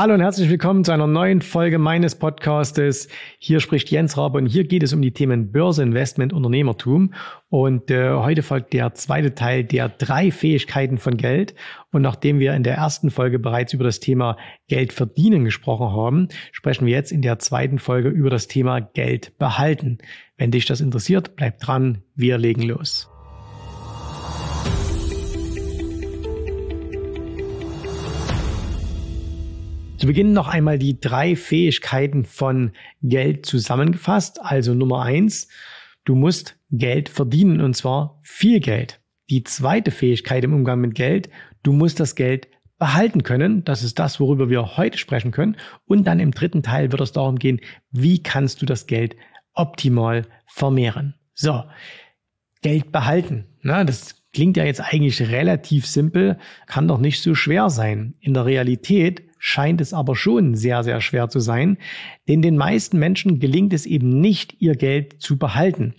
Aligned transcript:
Hallo 0.00 0.14
und 0.14 0.20
herzlich 0.20 0.48
willkommen 0.48 0.84
zu 0.84 0.92
einer 0.92 1.08
neuen 1.08 1.42
Folge 1.42 1.76
meines 1.80 2.14
Podcastes. 2.14 3.08
Hier 3.40 3.58
spricht 3.58 3.90
Jens 3.90 4.16
Rabe 4.16 4.38
und 4.38 4.46
hier 4.46 4.62
geht 4.62 4.84
es 4.84 4.92
um 4.92 5.02
die 5.02 5.10
Themen 5.10 5.50
Börse, 5.50 5.82
Investment, 5.82 6.32
Unternehmertum. 6.32 7.14
Und 7.48 7.90
äh, 7.90 8.12
heute 8.12 8.44
folgt 8.44 8.74
der 8.74 8.94
zweite 8.94 9.34
Teil 9.34 9.64
der 9.64 9.88
drei 9.88 10.30
Fähigkeiten 10.30 10.98
von 10.98 11.16
Geld. 11.16 11.56
Und 11.90 12.02
nachdem 12.02 12.38
wir 12.38 12.54
in 12.54 12.62
der 12.62 12.76
ersten 12.76 13.10
Folge 13.10 13.40
bereits 13.40 13.72
über 13.72 13.82
das 13.82 13.98
Thema 13.98 14.36
Geld 14.68 14.92
verdienen 14.92 15.44
gesprochen 15.44 15.90
haben, 15.90 16.28
sprechen 16.52 16.86
wir 16.86 16.94
jetzt 16.94 17.10
in 17.10 17.22
der 17.22 17.40
zweiten 17.40 17.80
Folge 17.80 18.08
über 18.08 18.30
das 18.30 18.46
Thema 18.46 18.78
Geld 18.78 19.36
behalten. 19.38 19.98
Wenn 20.36 20.52
dich 20.52 20.64
das 20.64 20.80
interessiert, 20.80 21.34
bleib 21.34 21.58
dran, 21.58 22.02
wir 22.14 22.38
legen 22.38 22.62
los. 22.62 23.10
Beginn 30.08 30.32
noch 30.32 30.48
einmal 30.48 30.78
die 30.78 30.98
drei 30.98 31.36
Fähigkeiten 31.36 32.24
von 32.24 32.72
Geld 33.02 33.44
zusammengefasst. 33.44 34.40
Also 34.40 34.72
Nummer 34.72 35.02
eins, 35.02 35.48
du 36.06 36.14
musst 36.14 36.56
Geld 36.70 37.10
verdienen 37.10 37.60
und 37.60 37.74
zwar 37.74 38.18
viel 38.22 38.60
Geld. 38.60 39.02
Die 39.28 39.44
zweite 39.44 39.90
Fähigkeit 39.90 40.44
im 40.44 40.54
Umgang 40.54 40.80
mit 40.80 40.94
Geld, 40.94 41.28
du 41.62 41.74
musst 41.74 42.00
das 42.00 42.14
Geld 42.14 42.48
behalten 42.78 43.22
können. 43.22 43.64
Das 43.64 43.82
ist 43.82 43.98
das, 43.98 44.18
worüber 44.18 44.48
wir 44.48 44.78
heute 44.78 44.96
sprechen 44.96 45.30
können. 45.30 45.58
Und 45.84 46.06
dann 46.06 46.20
im 46.20 46.30
dritten 46.30 46.62
Teil 46.62 46.90
wird 46.90 47.02
es 47.02 47.12
darum 47.12 47.38
gehen, 47.38 47.60
wie 47.90 48.22
kannst 48.22 48.62
du 48.62 48.64
das 48.64 48.86
Geld 48.86 49.14
optimal 49.52 50.22
vermehren. 50.46 51.16
So, 51.34 51.64
Geld 52.62 52.92
behalten. 52.92 53.44
Na, 53.60 53.84
das 53.84 54.24
klingt 54.38 54.56
ja 54.56 54.64
jetzt 54.64 54.80
eigentlich 54.80 55.20
relativ 55.32 55.84
simpel, 55.84 56.38
kann 56.66 56.86
doch 56.86 57.00
nicht 57.00 57.20
so 57.20 57.34
schwer 57.34 57.70
sein. 57.70 58.14
In 58.20 58.34
der 58.34 58.46
Realität 58.46 59.24
scheint 59.40 59.80
es 59.80 59.92
aber 59.92 60.14
schon 60.14 60.54
sehr, 60.54 60.84
sehr 60.84 61.00
schwer 61.00 61.28
zu 61.28 61.40
sein, 61.40 61.76
denn 62.28 62.40
den 62.40 62.56
meisten 62.56 63.00
Menschen 63.00 63.40
gelingt 63.40 63.72
es 63.72 63.84
eben 63.84 64.20
nicht, 64.20 64.54
ihr 64.60 64.76
Geld 64.76 65.20
zu 65.20 65.38
behalten. 65.38 65.94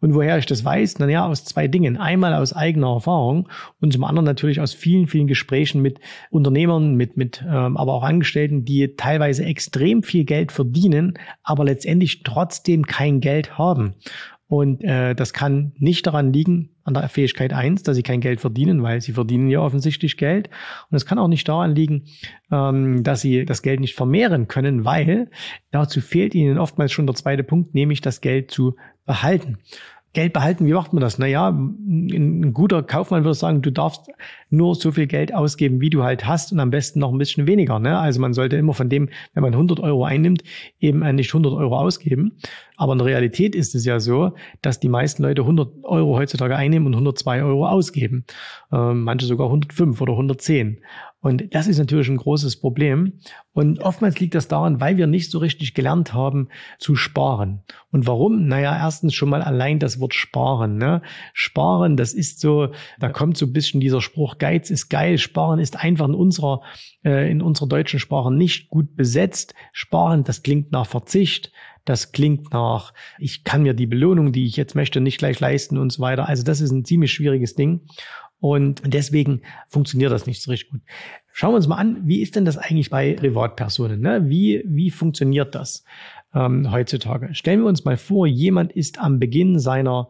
Und 0.00 0.12
woher 0.12 0.36
ich 0.36 0.44
das 0.44 0.66
weiß? 0.66 0.98
Naja, 0.98 1.24
aus 1.24 1.46
zwei 1.46 1.66
Dingen. 1.66 1.96
Einmal 1.96 2.34
aus 2.34 2.52
eigener 2.52 2.92
Erfahrung 2.92 3.48
und 3.80 3.94
zum 3.94 4.04
anderen 4.04 4.26
natürlich 4.26 4.60
aus 4.60 4.74
vielen, 4.74 5.06
vielen 5.06 5.26
Gesprächen 5.26 5.80
mit 5.80 5.98
Unternehmern, 6.28 6.94
mit, 6.94 7.16
mit 7.16 7.42
ähm, 7.48 7.78
aber 7.78 7.94
auch 7.94 8.02
Angestellten, 8.02 8.66
die 8.66 8.96
teilweise 8.96 9.46
extrem 9.46 10.02
viel 10.02 10.24
Geld 10.24 10.52
verdienen, 10.52 11.14
aber 11.42 11.64
letztendlich 11.64 12.22
trotzdem 12.22 12.84
kein 12.86 13.20
Geld 13.20 13.56
haben. 13.56 13.94
Und 14.46 14.82
äh, 14.82 15.14
das 15.14 15.32
kann 15.32 15.72
nicht 15.78 16.06
daran 16.06 16.34
liegen, 16.34 16.70
an 16.88 16.94
der 16.94 17.08
Fähigkeit 17.08 17.52
eins, 17.52 17.84
dass 17.84 17.94
sie 17.94 18.02
kein 18.02 18.20
Geld 18.20 18.40
verdienen, 18.40 18.82
weil 18.82 19.00
sie 19.00 19.12
verdienen 19.12 19.48
ja 19.48 19.60
offensichtlich 19.60 20.16
Geld. 20.16 20.48
Und 20.90 20.96
es 20.96 21.06
kann 21.06 21.18
auch 21.18 21.28
nicht 21.28 21.48
daran 21.48 21.74
liegen, 21.74 22.04
ähm, 22.50 23.04
dass 23.04 23.20
sie 23.20 23.44
das 23.44 23.62
Geld 23.62 23.78
nicht 23.78 23.94
vermehren 23.94 24.48
können, 24.48 24.84
weil 24.84 25.30
dazu 25.70 26.00
fehlt 26.00 26.34
ihnen 26.34 26.58
oftmals 26.58 26.90
schon 26.90 27.06
der 27.06 27.14
zweite 27.14 27.44
Punkt, 27.44 27.74
nämlich 27.74 28.00
das 28.00 28.20
Geld 28.20 28.50
zu 28.50 28.74
behalten. 29.06 29.58
Geld 30.14 30.32
behalten, 30.32 30.66
wie 30.66 30.72
macht 30.72 30.94
man 30.94 31.02
das? 31.02 31.18
Naja, 31.18 31.50
ein 31.50 32.54
guter 32.54 32.82
Kaufmann 32.82 33.24
würde 33.24 33.34
sagen, 33.34 33.60
du 33.60 33.70
darfst 33.70 34.10
nur 34.48 34.74
so 34.74 34.90
viel 34.90 35.06
Geld 35.06 35.34
ausgeben, 35.34 35.82
wie 35.82 35.90
du 35.90 36.02
halt 36.02 36.26
hast 36.26 36.50
und 36.50 36.60
am 36.60 36.70
besten 36.70 36.98
noch 37.00 37.12
ein 37.12 37.18
bisschen 37.18 37.46
weniger. 37.46 37.78
Ne? 37.78 37.96
Also 37.98 38.18
man 38.20 38.32
sollte 38.32 38.56
immer 38.56 38.72
von 38.72 38.88
dem, 38.88 39.10
wenn 39.34 39.42
man 39.42 39.52
100 39.52 39.80
Euro 39.80 40.04
einnimmt, 40.04 40.42
eben 40.80 41.00
nicht 41.14 41.30
100 41.30 41.52
Euro 41.52 41.78
ausgeben. 41.78 42.32
Aber 42.78 42.92
in 42.92 42.98
der 42.98 43.08
Realität 43.08 43.56
ist 43.56 43.74
es 43.74 43.84
ja 43.84 43.98
so, 43.98 44.32
dass 44.62 44.78
die 44.78 44.88
meisten 44.88 45.24
Leute 45.24 45.42
100 45.42 45.82
Euro 45.82 46.16
heutzutage 46.16 46.56
einnehmen 46.56 46.86
und 46.86 46.94
102 46.94 47.42
Euro 47.42 47.66
ausgeben. 47.66 48.24
Ähm, 48.72 49.02
manche 49.02 49.26
sogar 49.26 49.48
105 49.48 50.00
oder 50.00 50.12
110. 50.12 50.78
Und 51.20 51.52
das 51.52 51.66
ist 51.66 51.78
natürlich 51.78 52.08
ein 52.08 52.16
großes 52.16 52.60
Problem. 52.60 53.14
Und 53.52 53.80
oftmals 53.80 54.20
liegt 54.20 54.36
das 54.36 54.46
daran, 54.46 54.80
weil 54.80 54.96
wir 54.96 55.08
nicht 55.08 55.32
so 55.32 55.38
richtig 55.38 55.74
gelernt 55.74 56.14
haben 56.14 56.48
zu 56.78 56.94
sparen. 56.94 57.64
Und 57.90 58.06
warum? 58.06 58.46
Naja, 58.46 58.76
erstens 58.76 59.14
schon 59.14 59.28
mal 59.28 59.42
allein 59.42 59.80
das 59.80 59.98
Wort 59.98 60.14
sparen. 60.14 60.76
Ne? 60.76 61.02
Sparen, 61.32 61.96
das 61.96 62.14
ist 62.14 62.38
so, 62.38 62.68
da 63.00 63.08
kommt 63.08 63.36
so 63.36 63.46
ein 63.46 63.52
bisschen 63.52 63.80
dieser 63.80 64.00
Spruch, 64.00 64.38
Geiz 64.38 64.70
ist 64.70 64.88
geil. 64.88 65.18
Sparen 65.18 65.58
ist 65.58 65.82
einfach 65.82 66.06
in 66.06 66.14
unserer, 66.14 66.60
äh, 67.04 67.28
in 67.28 67.42
unserer 67.42 67.66
deutschen 67.66 67.98
Sprache 67.98 68.32
nicht 68.32 68.68
gut 68.68 68.94
besetzt. 68.94 69.54
Sparen, 69.72 70.22
das 70.22 70.44
klingt 70.44 70.70
nach 70.70 70.86
Verzicht. 70.86 71.50
Das 71.84 72.12
klingt 72.12 72.52
nach, 72.52 72.92
ich 73.18 73.44
kann 73.44 73.62
mir 73.62 73.74
die 73.74 73.86
Belohnung, 73.86 74.32
die 74.32 74.46
ich 74.46 74.56
jetzt 74.56 74.74
möchte, 74.74 75.00
nicht 75.00 75.18
gleich 75.18 75.40
leisten 75.40 75.78
und 75.78 75.92
so 75.92 76.02
weiter. 76.02 76.28
Also 76.28 76.42
das 76.42 76.60
ist 76.60 76.70
ein 76.70 76.84
ziemlich 76.84 77.12
schwieriges 77.12 77.54
Ding. 77.54 77.82
Und 78.40 78.82
deswegen 78.84 79.42
funktioniert 79.68 80.12
das 80.12 80.26
nicht 80.26 80.42
so 80.42 80.50
richtig 80.50 80.70
gut. 80.70 80.80
Schauen 81.32 81.52
wir 81.52 81.56
uns 81.56 81.66
mal 81.66 81.76
an, 81.76 82.06
wie 82.06 82.20
ist 82.22 82.36
denn 82.36 82.44
das 82.44 82.56
eigentlich 82.56 82.90
bei 82.90 83.14
Privatpersonen? 83.14 84.00
Ne? 84.00 84.28
Wie, 84.28 84.62
wie 84.66 84.90
funktioniert 84.90 85.54
das 85.54 85.84
ähm, 86.34 86.70
heutzutage? 86.70 87.34
Stellen 87.34 87.60
wir 87.60 87.66
uns 87.66 87.84
mal 87.84 87.96
vor, 87.96 88.26
jemand 88.26 88.72
ist 88.72 89.00
am 89.00 89.18
Beginn 89.18 89.58
seiner 89.58 90.08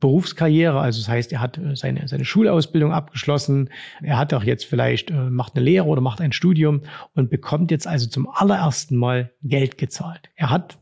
Berufskarriere, 0.00 0.80
also 0.80 1.00
das 1.00 1.08
heißt, 1.08 1.32
er 1.32 1.40
hat 1.40 1.56
äh, 1.56 1.76
seine, 1.76 2.06
seine 2.08 2.26
Schulausbildung 2.26 2.92
abgeschlossen, 2.92 3.70
er 4.02 4.18
hat 4.18 4.34
auch 4.34 4.44
jetzt 4.44 4.66
vielleicht, 4.66 5.10
äh, 5.10 5.30
macht 5.30 5.56
eine 5.56 5.64
Lehre 5.64 5.86
oder 5.86 6.02
macht 6.02 6.20
ein 6.20 6.32
Studium 6.32 6.82
und 7.14 7.30
bekommt 7.30 7.70
jetzt 7.70 7.86
also 7.86 8.06
zum 8.06 8.28
allerersten 8.28 8.96
Mal 8.96 9.32
Geld 9.42 9.78
gezahlt. 9.78 10.28
Er 10.34 10.50
hat, 10.50 10.78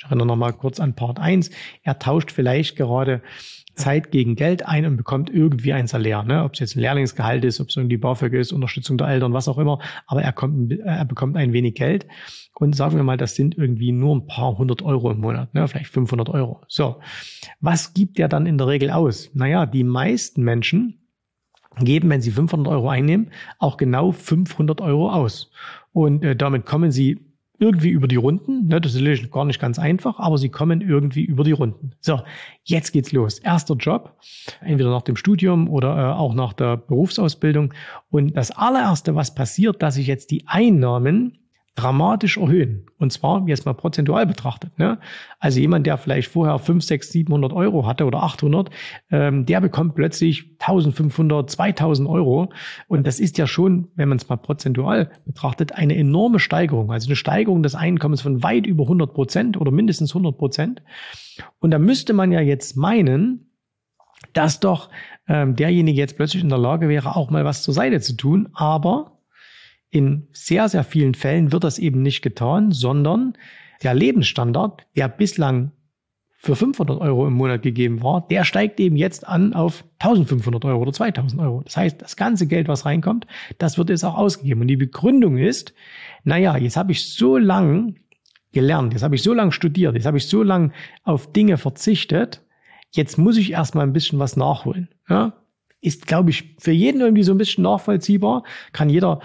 ich 0.00 0.06
erinnere 0.06 0.26
nochmal 0.26 0.54
kurz 0.54 0.80
an 0.80 0.94
Part 0.94 1.18
1, 1.18 1.50
er 1.82 1.98
tauscht 1.98 2.32
vielleicht 2.32 2.74
gerade 2.74 3.20
Zeit 3.74 4.10
gegen 4.10 4.34
Geld 4.34 4.66
ein 4.66 4.86
und 4.86 4.96
bekommt 4.96 5.28
irgendwie 5.28 5.74
ein 5.74 5.86
Salär. 5.86 6.22
Ne? 6.22 6.42
Ob 6.42 6.54
es 6.54 6.60
jetzt 6.60 6.74
ein 6.74 6.80
Lehrlingsgehalt 6.80 7.44
ist, 7.44 7.60
ob 7.60 7.68
es 7.68 7.76
irgendwie 7.76 7.98
BAföG 7.98 8.32
ist, 8.32 8.52
Unterstützung 8.52 8.96
der 8.96 9.08
Eltern, 9.08 9.34
was 9.34 9.46
auch 9.46 9.58
immer. 9.58 9.78
Aber 10.06 10.22
er, 10.22 10.32
kommt, 10.32 10.72
er 10.72 11.04
bekommt 11.04 11.36
ein 11.36 11.52
wenig 11.52 11.74
Geld. 11.74 12.06
Und 12.54 12.74
sagen 12.74 12.96
wir 12.96 13.02
mal, 13.02 13.18
das 13.18 13.34
sind 13.34 13.58
irgendwie 13.58 13.92
nur 13.92 14.16
ein 14.16 14.26
paar 14.26 14.56
hundert 14.56 14.80
Euro 14.80 15.10
im 15.10 15.20
Monat, 15.20 15.52
ne? 15.52 15.68
vielleicht 15.68 15.90
500 15.90 16.30
Euro. 16.30 16.62
So, 16.66 17.00
was 17.60 17.92
gibt 17.92 18.18
er 18.18 18.28
dann 18.28 18.46
in 18.46 18.56
der 18.56 18.68
Regel 18.68 18.90
aus? 18.90 19.30
Naja, 19.34 19.66
die 19.66 19.84
meisten 19.84 20.42
Menschen 20.42 20.98
geben, 21.78 22.08
wenn 22.08 22.22
sie 22.22 22.30
500 22.30 22.72
Euro 22.72 22.88
einnehmen, 22.88 23.30
auch 23.58 23.76
genau 23.76 24.12
500 24.12 24.80
Euro 24.80 25.10
aus. 25.10 25.50
Und 25.92 26.24
äh, 26.24 26.36
damit 26.36 26.64
kommen 26.64 26.90
sie 26.90 27.29
irgendwie 27.60 27.90
über 27.90 28.08
die 28.08 28.16
Runden. 28.16 28.66
Ne, 28.66 28.80
das 28.80 28.94
ist 28.94 29.30
gar 29.30 29.44
nicht 29.44 29.60
ganz 29.60 29.78
einfach, 29.78 30.18
aber 30.18 30.38
sie 30.38 30.48
kommen 30.48 30.80
irgendwie 30.80 31.22
über 31.22 31.44
die 31.44 31.52
Runden. 31.52 31.92
So, 32.00 32.20
jetzt 32.64 32.92
geht's 32.92 33.12
los. 33.12 33.38
Erster 33.38 33.76
Job, 33.76 34.16
entweder 34.62 34.90
nach 34.90 35.02
dem 35.02 35.16
Studium 35.16 35.68
oder 35.68 35.96
äh, 35.96 36.12
auch 36.12 36.34
nach 36.34 36.54
der 36.54 36.78
Berufsausbildung. 36.78 37.74
Und 38.10 38.36
das 38.36 38.50
allererste, 38.50 39.14
was 39.14 39.34
passiert, 39.34 39.82
dass 39.82 39.94
sich 39.94 40.06
jetzt 40.06 40.30
die 40.30 40.48
Einnahmen 40.48 41.38
dramatisch 41.76 42.36
erhöhen. 42.36 42.86
Und 42.98 43.12
zwar 43.12 43.46
jetzt 43.48 43.64
mal 43.64 43.72
prozentual 43.72 44.26
betrachtet. 44.26 44.78
Ne? 44.78 44.98
Also 45.38 45.60
jemand, 45.60 45.86
der 45.86 45.96
vielleicht 45.98 46.28
vorher 46.28 46.58
5, 46.58 46.84
6, 46.84 47.12
700 47.12 47.52
Euro 47.52 47.86
hatte 47.86 48.04
oder 48.04 48.22
800, 48.22 48.70
ähm, 49.10 49.46
der 49.46 49.60
bekommt 49.60 49.94
plötzlich 49.94 50.56
1500, 50.58 51.48
2000 51.48 52.08
Euro. 52.08 52.52
Und 52.88 53.06
das 53.06 53.20
ist 53.20 53.38
ja 53.38 53.46
schon, 53.46 53.88
wenn 53.94 54.08
man 54.08 54.18
es 54.18 54.28
mal 54.28 54.36
prozentual 54.36 55.10
betrachtet, 55.24 55.72
eine 55.72 55.96
enorme 55.96 56.40
Steigerung. 56.40 56.90
Also 56.92 57.08
eine 57.08 57.16
Steigerung 57.16 57.62
des 57.62 57.74
Einkommens 57.74 58.20
von 58.20 58.42
weit 58.42 58.66
über 58.66 58.82
100 58.82 59.14
Prozent 59.14 59.56
oder 59.56 59.70
mindestens 59.70 60.10
100 60.10 60.36
Prozent. 60.36 60.82
Und 61.60 61.70
da 61.70 61.78
müsste 61.78 62.12
man 62.12 62.32
ja 62.32 62.40
jetzt 62.40 62.76
meinen, 62.76 63.50
dass 64.32 64.60
doch 64.60 64.90
ähm, 65.28 65.56
derjenige 65.56 65.98
jetzt 65.98 66.16
plötzlich 66.16 66.42
in 66.42 66.48
der 66.48 66.58
Lage 66.58 66.88
wäre, 66.88 67.16
auch 67.16 67.30
mal 67.30 67.44
was 67.44 67.62
zur 67.62 67.72
Seite 67.72 68.00
zu 68.00 68.16
tun. 68.16 68.48
Aber 68.52 69.19
in 69.90 70.28
sehr, 70.32 70.68
sehr 70.68 70.84
vielen 70.84 71.14
Fällen 71.14 71.52
wird 71.52 71.64
das 71.64 71.78
eben 71.78 72.02
nicht 72.02 72.22
getan, 72.22 72.72
sondern 72.72 73.34
der 73.82 73.94
Lebensstandard, 73.94 74.86
der 74.96 75.08
bislang 75.08 75.72
für 76.42 76.56
500 76.56 77.00
Euro 77.00 77.26
im 77.26 77.34
Monat 77.34 77.62
gegeben 77.62 78.02
war, 78.02 78.26
der 78.28 78.44
steigt 78.44 78.80
eben 78.80 78.96
jetzt 78.96 79.28
an 79.28 79.52
auf 79.52 79.84
1500 79.98 80.64
Euro 80.64 80.80
oder 80.82 80.92
2000 80.92 81.40
Euro. 81.40 81.62
Das 81.62 81.76
heißt, 81.76 82.00
das 82.00 82.16
ganze 82.16 82.46
Geld, 82.46 82.66
was 82.66 82.86
reinkommt, 82.86 83.26
das 83.58 83.76
wird 83.76 83.90
jetzt 83.90 84.04
auch 84.04 84.16
ausgegeben. 84.16 84.62
Und 84.62 84.68
die 84.68 84.76
Begründung 84.76 85.36
ist, 85.36 85.74
naja, 86.24 86.56
jetzt 86.56 86.78
habe 86.78 86.92
ich 86.92 87.12
so 87.12 87.36
lang 87.36 87.96
gelernt, 88.52 88.94
jetzt 88.94 89.02
habe 89.02 89.16
ich 89.16 89.22
so 89.22 89.34
lang 89.34 89.52
studiert, 89.52 89.94
jetzt 89.94 90.06
habe 90.06 90.16
ich 90.16 90.28
so 90.28 90.42
lang 90.42 90.72
auf 91.04 91.30
Dinge 91.30 91.58
verzichtet, 91.58 92.42
jetzt 92.90 93.18
muss 93.18 93.36
ich 93.36 93.52
erstmal 93.52 93.86
ein 93.86 93.92
bisschen 93.92 94.18
was 94.18 94.36
nachholen. 94.36 94.88
Ja? 95.10 95.34
Ist, 95.82 96.06
glaube 96.06 96.30
ich, 96.30 96.56
für 96.58 96.72
jeden 96.72 97.02
irgendwie 97.02 97.22
so 97.22 97.32
ein 97.32 97.38
bisschen 97.38 97.64
nachvollziehbar. 97.64 98.44
Kann 98.72 98.88
jeder 98.90 99.20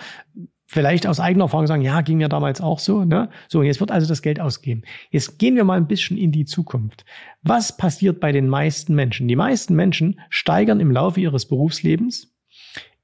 vielleicht 0.66 1.08
aus 1.08 1.20
eigener 1.20 1.46
Erfahrung 1.46 1.68
sagen, 1.68 1.82
ja, 1.82 2.02
ging 2.02 2.18
mir 2.18 2.30
damals 2.30 2.62
auch 2.62 2.80
so. 2.80 3.06
Ne? 3.06 3.30
So, 3.48 3.64
jetzt 3.64 3.80
wird 3.80 3.92
also 3.92 4.08
das 4.08 4.22
Geld 4.22 4.40
ausgegeben. 4.40 4.84
Jetzt 5.12 5.38
gehen 5.40 5.56
wir 5.56 5.64
mal 5.64 5.78
ein 5.78 5.88
bisschen 5.88 6.18
in 6.18 6.32
die 6.32 6.46
Zukunft. 6.46 7.06
Was 7.44 7.78
passiert 7.78 8.20
bei 8.20 8.32
den 8.32 8.50
meisten 8.50 8.96
Menschen? 8.96 9.28
Die 9.28 9.36
meisten 9.36 9.76
Menschen 9.76 10.20
steigern 10.30 10.80
im 10.80 10.92
Laufe 10.92 11.20
ihres 11.22 11.48
Berufslebens 11.48 12.36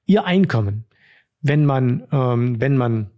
ihr 0.06 0.26
Einkommen. 0.26 0.86
Wenn 1.42 1.66
man, 1.66 2.08
ähm, 2.12 2.60
wenn 2.60 2.78
man 2.78 3.12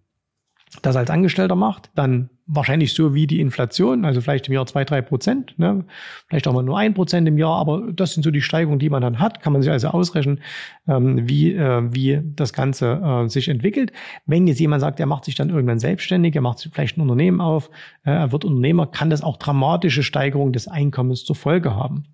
das 0.81 0.96
als 0.96 1.10
Angestellter 1.10 1.56
macht, 1.56 1.92
dann 1.96 2.30
wahrscheinlich 2.45 2.94
so 2.94 3.13
wie 3.13 3.28
die 3.28 3.40
Inflation, 3.40 4.06
also 4.06 4.19
vielleicht 4.22 4.48
im 4.48 4.54
Jahr 4.54 4.66
zwei, 4.66 4.84
drei 4.84 5.01
Prozent, 5.01 5.57
ne? 5.57 5.86
vielleicht 6.28 6.48
auch 6.48 6.54
mal 6.54 6.63
nur 6.63 6.78
ein 6.78 6.94
Prozent 6.94 7.28
im 7.28 7.38
Jahr, 7.38 7.57
aber 7.57 7.92
das 7.94 8.13
sind 8.13 8.24
so 8.24 8.31
die 8.31 8.42
Steigungen, 8.42 8.80
die 8.80 8.90
man 8.90 9.01
dann 9.01 9.19
hat. 9.19 9.42
Kann 9.42 9.54
man 9.54 9.62
sich 9.62 9.72
also 9.72 9.90
ausrechnen, 9.90 10.42
ähm, 10.88 11.28
wie, 11.28 11.54
äh, 11.54 11.84
wie 11.94 12.22
das 12.24 12.54
Ganze 12.54 13.01
äh, 13.25 13.30
sich 13.30 13.48
entwickelt. 13.48 13.94
Wenn 14.25 14.48
jetzt 14.48 14.60
jemand 14.60 14.81
sagt, 14.81 15.00
er 15.00 15.06
macht 15.06 15.25
sich 15.25 15.36
dann 15.36 15.50
irgendwann 15.50 15.80
selbstständig, 15.80 16.36
er 16.36 16.42
macht 16.42 16.69
vielleicht 16.72 16.98
ein 16.98 17.01
Unternehmen 17.01 17.40
auf, 17.40 17.69
äh, 18.04 18.12
er 18.12 18.31
wird 18.31 18.46
Unternehmer, 18.46 18.88
kann 18.88 19.10
das 19.10 19.24
auch 19.24 19.38
dramatische 19.38 20.04
Steigerungen 20.04 20.54
des 20.54 20.68
Einkommens 20.68 21.24
zur 21.24 21.36
Folge 21.36 21.75
haben. 21.75 22.06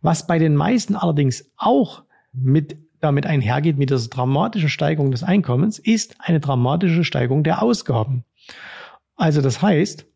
Was 0.00 0.26
bei 0.26 0.38
den 0.38 0.56
meisten 0.56 0.96
allerdings 0.96 1.52
auch 1.56 2.02
mit 2.32 2.76
damit 3.00 3.26
einhergeht 3.26 3.78
mit 3.78 3.90
dieser 3.90 4.08
dramatischen 4.08 4.68
Steigerung 4.68 5.10
des 5.10 5.22
Einkommens, 5.22 5.78
ist 5.78 6.16
eine 6.18 6.40
dramatische 6.40 7.04
Steigerung 7.04 7.42
der 7.44 7.62
Ausgaben. 7.62 8.24
Also 9.20 9.42
das 9.42 9.60
heißt, 9.60 10.06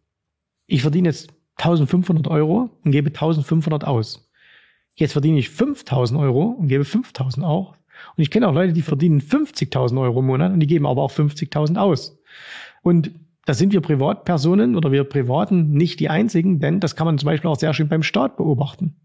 ich 0.67 0.81
verdiene 0.81 1.11
jetzt 1.11 1.29
1500 1.57 2.27
Euro 2.27 2.71
und 2.83 2.91
gebe 2.91 3.09
1500 3.09 3.85
aus. 3.85 4.31
Jetzt 4.95 5.13
verdiene 5.13 5.39
ich 5.39 5.51
5000 5.51 6.19
Euro 6.19 6.45
und 6.45 6.69
gebe 6.69 6.87
5000 6.87 7.45
auch. 7.45 7.77
Und 8.17 8.23
ich 8.23 8.31
kenne 8.31 8.49
auch 8.49 8.55
Leute, 8.55 8.73
die 8.73 8.81
verdienen 8.81 9.21
50.000 9.21 10.01
Euro 10.01 10.21
im 10.21 10.27
Monat 10.27 10.55
und 10.55 10.61
die 10.61 10.67
geben 10.67 10.87
aber 10.87 11.03
auch 11.03 11.13
50.000 11.13 11.77
aus. 11.77 12.19
Und 12.83 13.11
da 13.45 13.53
sind 13.53 13.75
wir 13.75 13.83
Privatpersonen 13.83 14.75
oder 14.75 14.91
wir 14.91 15.05
Privaten 15.05 15.73
nicht 15.73 16.01
die 16.01 16.09
einzigen, 16.09 16.59
denn 16.59 16.81
das 16.81 16.97
kann 16.97 17.07
man 17.07 17.19
zum 17.19 17.27
Beispiel 17.27 17.51
auch 17.51 17.59
sehr 17.59 17.75
schön 17.75 17.89
beim 17.89 18.03
Staat 18.03 18.39
beobachten. 18.39 18.97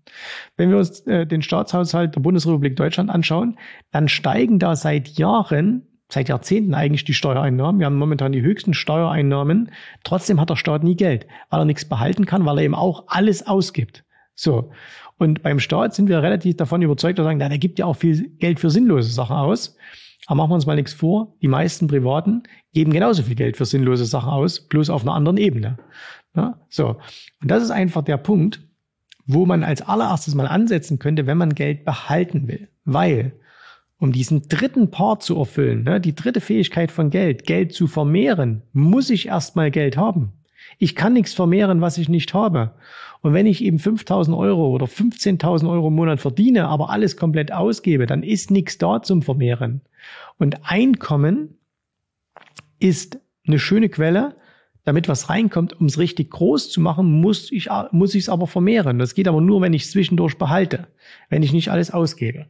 Wenn 0.56 0.69
wir 0.69 0.78
uns 0.78 1.02
äh, 1.07 1.28
den 1.28 1.42
Staatshaushalt 1.42 2.16
der 2.16 2.22
Bundesrepublik 2.22 2.78
Deutschland 2.78 3.10
anschauen, 3.10 3.57
dann 3.92 4.07
steigen 4.07 4.60
da 4.60 4.78
seit 4.78 5.10
Jahren, 5.10 5.88
seit 6.10 6.28
Jahrzehnten 6.28 6.74
eigentlich 6.74 7.04
die 7.04 7.14
Steuereinnahmen. 7.14 7.80
Wir 7.80 7.86
haben 7.86 7.98
momentan 7.98 8.32
die 8.32 8.42
höchsten 8.42 8.74
Steuereinnahmen. 8.74 9.72
Trotzdem 10.04 10.42
hat 10.42 10.50
der 10.50 10.56
Staat 10.56 10.84
nie 10.84 10.96
Geld, 10.96 11.28
weil 11.50 11.62
er 11.62 11.66
nichts 11.66 11.86
behalten 11.86 12.26
kann, 12.26 12.46
weil 12.46 12.58
er 12.58 12.64
eben 12.66 12.76
auch 12.76 13.06
alles 13.08 13.46
ausgibt. 13.46 14.04
So. 14.34 14.72
Und 15.18 15.44
beim 15.44 15.60
Staat 15.60 15.94
sind 15.94 16.10
wir 16.10 16.24
relativ 16.24 16.58
davon 16.58 16.82
überzeugt, 16.82 17.20
dass 17.20 17.24
wir 17.24 17.30
sagen, 17.30 17.40
na, 17.40 17.50
der 17.50 17.58
gibt 17.58 17.78
ja 17.78 17.86
auch 17.86 17.96
viel 17.96 18.30
Geld 18.38 18.60
für 18.60 18.70
sinnlose 18.70 19.12
Sachen 19.12 19.36
aus. 19.36 19.78
Aber 20.26 20.38
machen 20.38 20.52
wir 20.52 20.56
uns 20.56 20.66
mal 20.66 20.76
nichts 20.76 20.94
vor, 20.94 21.36
die 21.42 21.48
meisten 21.48 21.88
Privaten 21.88 22.44
geben 22.74 22.92
genauso 22.92 23.24
viel 23.24 23.36
Geld 23.36 23.58
für 23.58 23.66
sinnlose 23.66 24.06
Sachen 24.06 24.30
aus, 24.30 24.68
bloß 24.68 24.90
auf 24.90 25.02
einer 25.02 25.14
anderen 25.14 25.38
Ebene. 25.38 25.78
Ja, 26.36 26.60
so. 26.70 26.98
Und 27.42 27.50
das 27.50 27.64
ist 27.64 27.72
einfach 27.72 28.04
der 28.04 28.18
Punkt, 28.18 28.62
wo 29.26 29.46
man 29.46 29.64
als 29.64 29.82
allererstes 29.82 30.36
mal 30.36 30.48
ansetzen 30.48 31.00
könnte, 31.00 31.28
wenn 31.28 31.38
man 31.38 31.56
Geld 31.56 31.86
behalten 31.86 32.48
will. 32.48 32.70
Weil, 32.86 33.34
um 34.00 34.13
diesen 34.13 34.48
dritten 34.48 34.92
Part 34.92 35.24
zu 35.24 35.38
erfüllen, 35.38 35.84
ne, 35.84 36.00
die 36.00 36.16
dritte 36.16 36.42
Fähigkeit 36.42 36.92
von 36.92 37.10
Geld, 37.10 37.46
Geld 37.46 37.74
zu 37.74 37.88
vermehren, 37.88 38.62
muss 38.72 39.10
ich 39.10 39.28
erstmal 39.28 39.72
Geld 39.72 39.98
haben. 39.98 40.31
Ich 40.78 40.96
kann 40.96 41.13
nichts 41.13 41.34
vermehren, 41.34 41.81
was 41.81 41.98
ich 41.98 42.07
nicht 42.07 42.34
habe. 42.34 42.72
Und 43.22 43.34
wenn 43.34 43.46
ich 43.46 43.63
eben 43.63 43.80
5000 43.80 44.36
Euro 44.36 44.69
oder 44.69 44.86
15.000 44.86 45.69
Euro 45.69 45.90
im 45.90 45.96
Monat 45.96 46.22
verdiene, 46.22 46.68
aber 46.69 46.90
alles 46.90 47.18
komplett 47.18 47.51
ausgebe, 47.51 48.06
dann 48.06 48.24
ist 48.24 48.50
nichts 48.50 48.78
da 48.78 49.01
zum 49.01 49.22
Vermehren. 49.22 49.81
Und 50.38 50.60
Einkommen 50.63 51.57
ist 52.80 53.19
eine 53.45 53.60
schöne 53.60 53.90
Quelle, 53.90 54.36
damit 54.86 55.10
was 55.10 55.30
reinkommt, 55.30 55.80
um 55.80 55.88
es 55.88 56.00
richtig 56.00 56.31
groß 56.31 56.69
zu 56.69 56.80
machen, 56.80 57.19
muss 57.19 57.52
ich 57.52 57.68
muss 57.92 58.16
ich 58.16 58.24
es 58.24 58.30
aber 58.30 58.48
vermehren. 58.48 58.98
Das 58.98 59.13
geht 59.13 59.28
aber 59.28 59.42
nur, 59.42 59.62
wenn 59.62 59.74
ich 59.74 59.92
zwischendurch 59.92 60.38
behalte, 60.38 60.88
wenn 61.30 61.44
ich 61.44 61.52
nicht 61.52 61.69
alles 61.69 61.92
ausgebe. 61.92 62.48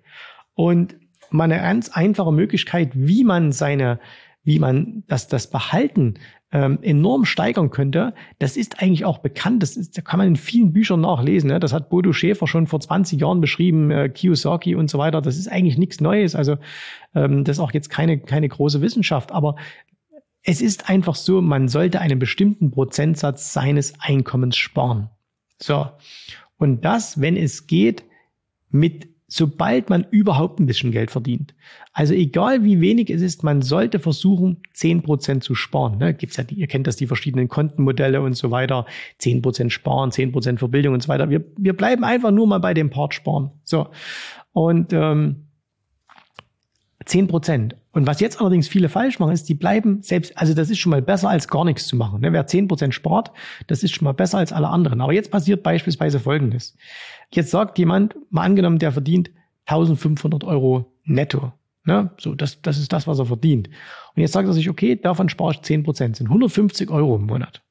Und 0.54 0.96
meine 1.32 1.58
ganz 1.58 1.90
einfache 1.90 2.32
Möglichkeit, 2.32 2.92
wie 2.94 3.24
man 3.24 3.52
seine, 3.52 4.00
wie 4.44 4.60
man 4.60 5.04
das, 5.08 5.28
das 5.28 5.50
Behalten 5.50 6.16
ähm, 6.52 6.80
enorm 6.82 7.26
steigern 7.26 7.70
könnte, 7.70 8.14
das 8.40 8.58
ist 8.58 8.82
eigentlich 8.82 9.06
auch 9.06 9.20
bekannt. 9.20 9.62
Das, 9.62 9.78
ist, 9.78 9.98
das 9.98 10.04
kann 10.04 10.18
man 10.18 10.28
in 10.28 10.36
vielen 10.36 10.74
Büchern 10.74 11.02
nachlesen. 11.02 11.50
Ne? 11.50 11.60
Das 11.60 11.74
hat 11.74 11.90
Bodo 11.90 12.12
Schäfer 12.12 12.48
schon 12.48 12.66
vor 12.66 12.80
20 12.80 13.22
Jahren 13.22 13.42
beschrieben, 13.42 13.92
äh, 13.92 14.10
Kiyosaki 14.10 14.76
und 14.76 14.90
so 14.90 14.98
weiter. 14.98 15.22
Das 15.22 15.38
ist 15.38 15.48
eigentlich 15.48 15.78
nichts 15.78 16.02
Neues. 16.02 16.36
Also 16.36 16.58
ähm, 17.14 17.44
das 17.44 17.58
ist 17.58 17.62
auch 17.62 17.74
jetzt 17.74 17.90
keine, 17.90 18.20
keine 18.20 18.50
große 18.50 18.82
Wissenschaft. 18.82 19.32
Aber 19.32 19.58
es 20.42 20.62
ist 20.62 20.90
einfach 20.90 21.16
so, 21.16 21.42
man 21.42 21.68
sollte 21.68 22.02
einen 22.02 22.18
bestimmten 22.18 22.72
Prozentsatz 22.72 23.54
seines 23.54 24.00
Einkommens 24.00 24.58
sparen. 24.58 25.10
So. 25.62 25.88
Und 26.58 26.84
das, 26.84 27.22
wenn 27.22 27.38
es 27.38 27.68
geht, 27.68 28.04
mit 28.72 29.10
sobald 29.30 29.90
man 29.90 30.06
überhaupt 30.10 30.60
ein 30.60 30.66
bisschen 30.66 30.92
Geld 30.92 31.12
verdient. 31.12 31.54
Also 31.94 32.14
egal 32.14 32.64
wie 32.64 32.82
wenig 32.82 33.10
es 33.10 33.22
ist, 33.22 33.44
man 33.44 33.62
sollte 33.62 34.00
versuchen, 34.00 34.58
zehn 34.74 35.02
Prozent 35.04 35.44
zu 35.44 35.56
sparen. 35.56 36.00
Ne? 36.00 36.14
Gibt's 36.14 36.38
ja, 36.38 36.44
die, 36.44 36.56
ihr 36.56 36.68
kennt 36.68 36.88
das, 36.88 36.96
die 36.96 37.08
verschiedenen 37.08 37.48
Kontenmodelle 37.48 38.22
und 38.22 38.34
so 38.34 38.52
weiter. 38.52 38.86
Zehn 39.20 39.42
Prozent 39.42 39.72
sparen, 39.72 40.12
zehn 40.12 40.32
Prozent 40.32 40.60
für 40.60 40.68
Bildung 40.68 40.96
und 40.96 41.04
so 41.04 41.10
weiter. 41.10 41.30
Wir, 41.30 41.46
wir 41.58 41.74
bleiben 41.74 42.04
einfach 42.04 42.32
nur 42.32 42.48
mal 42.48 42.60
bei 42.60 42.74
dem 42.74 42.90
Part 42.90 43.14
sparen. 43.14 43.52
So. 43.64 43.88
Und 44.52 44.92
ähm, 44.94 45.49
10 47.10 47.28
Prozent. 47.28 47.76
Und 47.92 48.06
was 48.06 48.20
jetzt 48.20 48.40
allerdings 48.40 48.68
viele 48.68 48.88
falsch 48.88 49.20
machen, 49.20 49.34
ist, 49.34 49.50
die 49.50 49.56
bleiben 49.56 50.02
selbst, 50.04 50.38
also 50.38 50.54
das 50.54 50.70
ist 50.70 50.78
schon 50.78 50.92
mal 50.92 51.02
besser 51.02 51.30
als 51.30 51.48
gar 51.48 51.66
nichts 51.66 51.88
zu 51.88 51.96
machen. 51.96 52.22
Ne? 52.22 52.32
Wer 52.32 52.46
10 52.46 52.68
Prozent 52.68 52.94
spart, 52.94 53.32
das 53.68 53.82
ist 53.84 53.94
schon 53.94 54.06
mal 54.06 54.14
besser 54.14 54.38
als 54.38 54.54
alle 54.54 54.68
anderen. 54.68 55.02
Aber 55.02 55.12
jetzt 55.12 55.32
passiert 55.32 55.64
beispielsweise 55.64 56.20
Folgendes. 56.20 56.78
Jetzt 57.32 57.50
sagt 57.50 57.80
jemand, 57.80 58.16
mal 58.30 58.44
angenommen, 58.44 58.78
der 58.78 58.92
verdient 58.92 59.32
1500 59.66 60.44
Euro 60.44 60.94
netto. 61.04 61.52
Ne? 61.84 62.12
So, 62.20 62.36
das, 62.36 62.62
das 62.62 62.78
ist 62.78 62.94
das, 62.94 63.08
was 63.08 63.18
er 63.18 63.26
verdient. 63.26 63.70
Und 64.16 64.22
jetzt 64.22 64.34
sagt 64.34 64.48
er 64.48 64.54
sich, 64.54 64.70
okay, 64.70 64.96
davon 64.96 65.30
spare 65.30 65.54
ich 65.54 65.62
10 65.64 65.84
Prozent, 65.84 66.16
sind 66.16 66.28
150 66.28 66.92
Euro 66.92 67.16
im 67.16 67.26
Monat. 67.26 67.64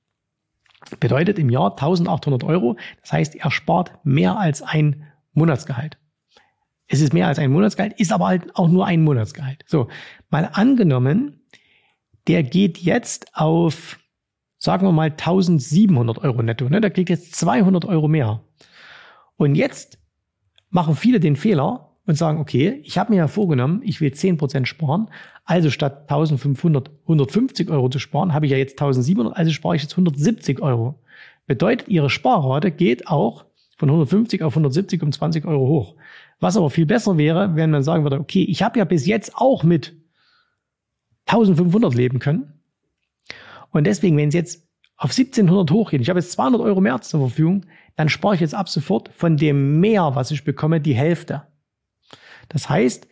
Bedeutet 0.98 1.38
im 1.38 1.50
Jahr 1.50 1.70
1800 1.70 2.42
Euro. 2.42 2.76
Das 3.02 3.12
heißt, 3.12 3.36
er 3.36 3.52
spart 3.52 3.92
mehr 4.04 4.36
als 4.36 4.62
ein 4.62 5.04
Monatsgehalt. 5.32 5.96
Es 6.88 7.00
ist 7.00 7.12
mehr 7.12 7.28
als 7.28 7.38
ein 7.38 7.52
Monatsgehalt, 7.52 8.00
ist 8.00 8.12
aber 8.12 8.26
halt 8.26 8.56
auch 8.56 8.68
nur 8.68 8.86
ein 8.86 9.02
Monatsgehalt. 9.02 9.62
So, 9.66 9.88
mal 10.30 10.48
angenommen, 10.52 11.40
der 12.26 12.42
geht 12.42 12.78
jetzt 12.78 13.34
auf, 13.34 13.98
sagen 14.58 14.86
wir 14.86 14.92
mal, 14.92 15.10
1700 15.10 16.18
Euro 16.18 16.42
netto. 16.42 16.68
Ne? 16.68 16.80
Der 16.80 16.90
kriegt 16.90 17.10
jetzt 17.10 17.36
200 17.36 17.84
Euro 17.84 18.08
mehr. 18.08 18.42
Und 19.36 19.54
jetzt 19.54 19.98
machen 20.70 20.96
viele 20.96 21.20
den 21.20 21.36
Fehler 21.36 21.88
und 22.06 22.16
sagen, 22.16 22.40
okay, 22.40 22.80
ich 22.84 22.96
habe 22.96 23.12
mir 23.12 23.18
ja 23.18 23.28
vorgenommen, 23.28 23.82
ich 23.84 24.00
will 24.00 24.10
10% 24.10 24.64
sparen. 24.64 25.08
Also 25.44 25.70
statt 25.70 26.02
1500, 26.10 26.90
150 27.02 27.68
Euro 27.70 27.90
zu 27.90 27.98
sparen, 27.98 28.32
habe 28.32 28.46
ich 28.46 28.52
ja 28.52 28.58
jetzt 28.58 28.80
1700, 28.80 29.36
also 29.36 29.50
spare 29.50 29.76
ich 29.76 29.82
jetzt 29.82 29.92
170 29.92 30.60
Euro. 30.62 30.98
Bedeutet, 31.46 31.88
ihre 31.88 32.08
Sparrate 32.08 32.70
geht 32.70 33.08
auch 33.08 33.44
von 33.76 33.90
150 33.90 34.42
auf 34.42 34.52
170 34.54 35.02
um 35.02 35.12
20 35.12 35.44
Euro 35.44 35.68
hoch. 35.68 35.94
Was 36.40 36.56
aber 36.56 36.70
viel 36.70 36.86
besser 36.86 37.18
wäre, 37.18 37.56
wenn 37.56 37.70
man 37.70 37.82
sagen 37.82 38.04
würde, 38.04 38.20
okay, 38.20 38.44
ich 38.44 38.62
habe 38.62 38.78
ja 38.78 38.84
bis 38.84 39.06
jetzt 39.06 39.36
auch 39.36 39.64
mit 39.64 39.96
1500 41.26 41.94
leben 41.94 42.18
können. 42.20 42.60
Und 43.70 43.86
deswegen, 43.86 44.16
wenn 44.16 44.28
es 44.28 44.34
jetzt 44.34 44.66
auf 44.96 45.10
1700 45.10 45.70
hochgeht, 45.70 46.00
ich 46.00 46.08
habe 46.08 46.20
jetzt 46.20 46.32
200 46.32 46.60
Euro 46.60 46.80
mehr 46.80 47.00
zur 47.00 47.20
Verfügung, 47.20 47.66
dann 47.96 48.08
spare 48.08 48.34
ich 48.34 48.40
jetzt 48.40 48.54
ab 48.54 48.68
sofort 48.68 49.10
von 49.10 49.36
dem 49.36 49.80
mehr, 49.80 50.14
was 50.14 50.30
ich 50.30 50.44
bekomme, 50.44 50.80
die 50.80 50.94
Hälfte. 50.94 51.42
Das 52.48 52.68
heißt, 52.68 53.08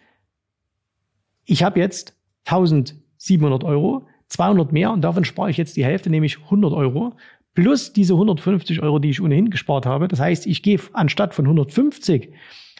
ich 1.44 1.62
habe 1.62 1.80
jetzt 1.80 2.16
1700 2.46 3.64
Euro, 3.64 4.06
200 4.28 4.72
mehr 4.72 4.92
und 4.92 5.02
davon 5.02 5.24
spare 5.24 5.50
ich 5.50 5.56
jetzt 5.56 5.76
die 5.76 5.84
Hälfte, 5.84 6.10
nämlich 6.10 6.42
100 6.44 6.72
Euro, 6.72 7.14
plus 7.54 7.92
diese 7.92 8.14
150 8.14 8.82
Euro, 8.82 8.98
die 8.98 9.10
ich 9.10 9.20
ohnehin 9.20 9.50
gespart 9.50 9.86
habe. 9.86 10.08
Das 10.08 10.20
heißt, 10.20 10.46
ich 10.46 10.62
gehe 10.62 10.80
anstatt 10.92 11.34
von 11.34 11.46
150 11.46 12.32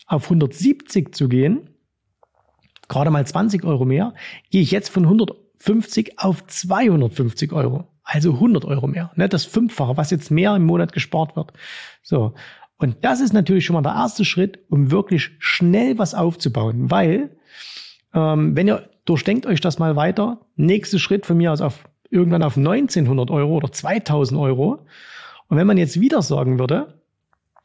auf 0.07 0.25
170 0.25 1.15
zu 1.15 1.29
gehen, 1.29 1.71
gerade 2.89 3.11
mal 3.11 3.27
20 3.27 3.65
Euro 3.65 3.85
mehr, 3.85 4.15
gehe 4.51 4.63
ich 4.63 4.71
jetzt 4.71 4.89
von 4.89 5.05
150 5.05 6.19
auf 6.19 6.47
250 6.47 7.53
Euro. 7.53 7.89
Also 8.05 8.35
100 8.35 8.65
Euro 8.65 8.87
mehr. 8.87 9.11
Ne? 9.17 9.29
Das 9.29 9.45
Fünffache, 9.45 9.97
was 9.97 10.11
jetzt 10.11 10.31
mehr 10.31 10.55
im 10.55 10.65
Monat 10.65 10.93
gespart 10.93 11.35
wird. 11.35 11.53
So. 12.03 12.35
Und 12.79 12.99
das 13.03 13.21
ist 13.21 13.33
natürlich 13.33 13.65
schon 13.65 13.75
mal 13.75 13.83
der 13.83 13.95
erste 13.95 14.25
Schritt, 14.25 14.61
um 14.69 14.93
wirklich 14.93 15.31
schnell 15.39 15.99
was 15.99 16.15
aufzubauen. 16.15 16.91
Weil, 16.91 17.37
ähm, 18.15 18.55
wenn 18.55 18.69
ihr 18.69 18.89
durchdenkt 19.07 19.47
euch 19.47 19.61
das 19.61 19.79
mal 19.79 19.97
weiter, 19.97 20.41
nächster 20.55 21.01
Schritt 21.01 21.27
von 21.27 21.37
mir 21.37 21.53
aus 21.53 21.61
auf 21.61 21.89
irgendwann 22.11 22.45
auf 22.45 22.57
1900 22.57 23.31
Euro 23.31 23.57
oder 23.57 23.73
2000 23.73 24.39
Euro. 24.39 24.87
Und 25.49 25.57
wenn 25.57 25.67
man 25.67 25.79
jetzt 25.79 26.01
wieder 26.01 26.23
sagen 26.23 26.59
würde, 26.61 27.01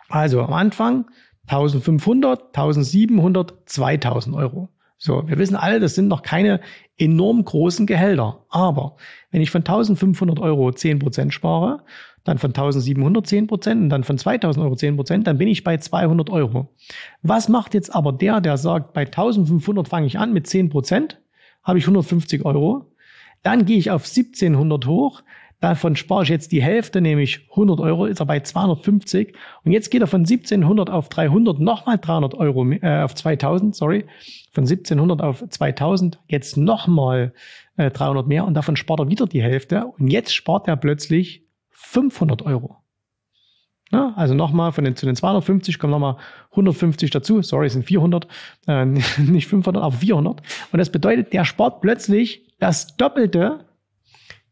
also 0.10 0.41
am 0.41 0.53
Anfang 0.53 1.05
1500, 1.51 2.55
1700, 2.55 3.53
2000 3.65 4.36
Euro. 4.36 4.70
So, 4.98 5.27
wir 5.27 5.38
wissen 5.38 5.55
alle, 5.55 5.79
das 5.79 5.96
sind 5.96 6.08
noch 6.08 6.22
keine 6.22 6.62
enorm 6.98 7.43
großen 7.43 7.88
Gehälter. 7.88 8.46
Aber 8.50 8.96
wenn 9.31 9.41
ich 9.41 9.51
von 9.51 9.62
1500 9.62 10.39
Euro 10.39 10.72
10 10.72 11.00
Prozent 11.00 11.34
spare, 11.34 11.84
dann 12.24 12.38
von 12.38 12.51
1700 12.51 13.25
10 13.25 13.48
Prozent 13.48 13.81
und 13.81 13.89
dann 13.89 14.03
von 14.03 14.17
2000 14.17 14.63
Euro 14.63 14.75
10 14.75 14.96
Prozent, 14.96 15.27
dann 15.27 15.39
bin 15.39 15.48
ich 15.48 15.63
bei 15.63 15.77
200 15.77 16.29
Euro. 16.29 16.70
Was 17.24 17.50
macht 17.50 17.74
jetzt 17.74 17.93
aber 17.93 18.13
der, 18.13 18.41
der 18.41 18.58
sagt, 18.58 18.93
bei 18.93 19.01
1500 19.01 19.88
fange 19.88 20.05
ich 20.05 20.20
an 20.20 20.34
mit 20.34 20.48
10 20.48 20.70
Prozent, 20.70 21.20
habe 21.63 21.79
ich 21.79 21.86
150 21.86 22.46
Euro. 22.46 22.93
Dann 23.43 23.65
gehe 23.65 23.79
ich 23.79 23.89
auf 23.89 24.03
1700 24.05 24.86
hoch, 24.86 25.24
Davon 25.62 25.96
spare 25.96 26.24
ich 26.24 26.30
jetzt 26.30 26.51
die 26.51 26.63
Hälfte, 26.63 27.01
nämlich 27.01 27.48
100 27.51 27.80
Euro, 27.80 28.08
ist 28.08 28.20
er 28.20 28.25
bei 28.25 28.39
250. 28.39 29.36
Und 29.63 29.72
jetzt 29.72 29.91
geht 29.91 30.01
er 30.01 30.08
von 30.08 30.22
1700 30.22 30.89
auf 30.89 31.08
300, 31.08 31.60
nochmal 31.60 32.00
300 32.00 32.34
Euro, 32.34 32.70
äh, 32.72 33.03
auf 33.03 33.13
2000, 33.13 33.75
sorry, 33.75 34.06
von 34.51 34.63
1700 34.63 35.22
auf 35.22 35.48
2000, 35.48 36.20
jetzt 36.27 36.58
nochmal 36.58 37.34
äh, 37.77 37.91
300 37.91 38.27
mehr 38.27 38.46
und 38.46 38.56
davon 38.56 38.75
spart 38.75 39.01
er 39.01 39.10
wieder 39.10 39.27
die 39.27 39.44
Hälfte. 39.44 39.86
Und 40.00 40.08
jetzt 40.08 40.34
spart 40.34 40.68
er 40.68 40.77
plötzlich 40.77 41.46
500 41.70 42.41
Euro. 42.41 42.77
Ja, 43.91 44.13
also 44.15 44.34
nochmal 44.34 44.72
von 44.72 44.84
den, 44.84 44.96
zu 44.96 45.06
den 45.06 45.15
250 45.15 45.77
kommen 45.77 45.91
nochmal 45.91 46.15
150 46.51 47.12
dazu. 47.12 47.44
Sorry, 47.44 47.68
es 47.68 47.74
sind 47.74 47.86
400, 47.86 48.27
äh, 48.65 48.86
nicht 49.18 49.48
500, 49.48 49.84
aber 49.84 49.96
400. 49.96 50.41
Und 50.72 50.80
das 50.80 50.91
bedeutet, 50.91 51.34
der 51.34 51.46
spart 51.46 51.82
plötzlich 51.82 52.48
das 52.58 52.98
Doppelte 52.98 53.65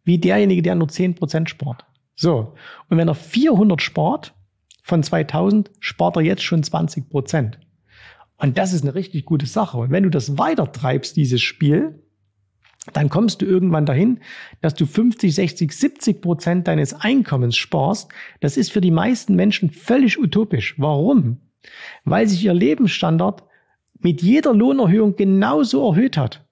wie 0.04 0.18
derjenige, 0.18 0.62
der 0.62 0.76
nur 0.76 0.88
10% 0.88 1.48
spart. 1.48 1.86
So. 2.16 2.54
Und 2.90 2.98
wenn 2.98 3.08
er 3.08 3.16
400 3.16 3.82
spart 3.82 4.34
von 4.84 5.04
2000, 5.04 5.72
spart 5.80 6.18
er 6.18 6.22
jetzt 6.22 6.44
schon 6.44 6.64
20%. 6.64 7.54
Und 8.38 8.58
das 8.58 8.74
ist 8.74 8.84
eine 8.84 8.96
richtig 8.96 9.26
gute 9.26 9.46
Sache. 9.46 9.78
Und 9.78 9.92
wenn 9.92 10.04
du 10.04 10.10
das 10.10 10.38
weiter 10.38 10.72
treibst, 10.72 11.18
dieses 11.18 11.42
Spiel, 11.42 12.02
dann 12.94 13.10
kommst 13.10 13.42
du 13.42 13.46
irgendwann 13.46 13.86
dahin, 13.86 14.20
dass 14.62 14.74
du 14.74 14.86
50, 14.86 15.34
60, 15.36 15.72
70 15.72 16.22
Prozent 16.22 16.68
deines 16.68 16.94
Einkommens 16.94 17.58
sparst. 17.58 18.12
Das 18.40 18.58
ist 18.58 18.72
für 18.72 18.82
die 18.82 18.92
meisten 18.92 19.36
Menschen 19.36 19.70
völlig 19.70 20.20
utopisch. 20.20 20.76
Warum? 20.78 21.38
Weil 22.06 22.28
sich 22.28 22.44
ihr 22.44 22.54
Lebensstandard 22.54 23.44
mit 24.00 24.22
jeder 24.22 24.54
Lohnerhöhung 24.54 25.16
genauso 25.16 25.90
erhöht 25.90 26.18
hat. 26.18 26.49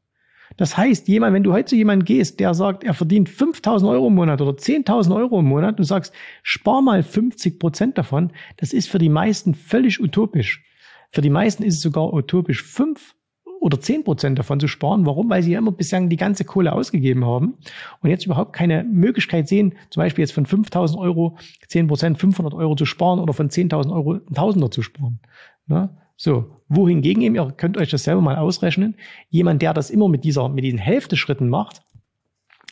Das 0.57 0.75
heißt, 0.75 1.07
jemand, 1.07 1.33
wenn 1.33 1.43
du 1.43 1.53
heute 1.53 1.65
zu 1.65 1.75
jemandem 1.75 2.05
gehst, 2.05 2.39
der 2.39 2.53
sagt, 2.53 2.83
er 2.83 2.93
verdient 2.93 3.29
5000 3.29 3.89
Euro 3.89 4.07
im 4.07 4.15
Monat 4.15 4.41
oder 4.41 4.51
10.000 4.51 5.15
Euro 5.15 5.39
im 5.39 5.45
Monat, 5.45 5.79
du 5.79 5.83
sagst, 5.83 6.13
spar 6.43 6.81
mal 6.81 7.03
50 7.03 7.59
Prozent 7.59 7.97
davon, 7.97 8.31
das 8.57 8.73
ist 8.73 8.89
für 8.89 8.97
die 8.97 9.09
meisten 9.09 9.53
völlig 9.53 10.01
utopisch. 10.01 10.63
Für 11.11 11.21
die 11.21 11.29
meisten 11.29 11.63
ist 11.63 11.75
es 11.75 11.81
sogar 11.81 12.11
utopisch, 12.13 12.63
5 12.63 13.15
oder 13.59 13.79
10 13.79 14.03
Prozent 14.03 14.39
davon 14.39 14.59
zu 14.59 14.67
sparen. 14.67 15.05
Warum? 15.05 15.29
Weil 15.29 15.43
sie 15.43 15.51
ja 15.51 15.59
immer 15.59 15.71
bislang 15.71 16.09
die 16.09 16.17
ganze 16.17 16.45
Kohle 16.45 16.73
ausgegeben 16.73 17.25
haben 17.25 17.57
und 18.01 18.09
jetzt 18.09 18.25
überhaupt 18.25 18.53
keine 18.53 18.83
Möglichkeit 18.83 19.47
sehen, 19.47 19.75
zum 19.89 20.01
Beispiel 20.01 20.23
jetzt 20.23 20.33
von 20.33 20.45
5000 20.45 20.99
Euro 20.99 21.37
10 21.67 21.87
Prozent 21.87 22.17
500 22.17 22.53
Euro 22.53 22.75
zu 22.75 22.85
sparen 22.85 23.19
oder 23.19 23.33
von 23.33 23.49
10.000 23.49 23.91
Euro 23.91 24.13
1000er 24.31 24.71
zu 24.71 24.81
sparen. 24.81 25.19
Ne? 25.67 25.89
So, 26.17 26.63
wohingegen 26.67 27.21
eben, 27.21 27.35
ihr 27.35 27.51
könnt 27.51 27.77
euch 27.77 27.91
das 27.91 28.03
selber 28.03 28.21
mal 28.21 28.37
ausrechnen, 28.37 28.95
jemand, 29.29 29.61
der 29.61 29.73
das 29.73 29.91
immer 29.91 30.09
mit 30.09 30.23
dieser, 30.23 30.49
mit 30.49 30.63
diesen 30.63 30.79
Hälfteschritten 30.79 31.47
macht, 31.47 31.83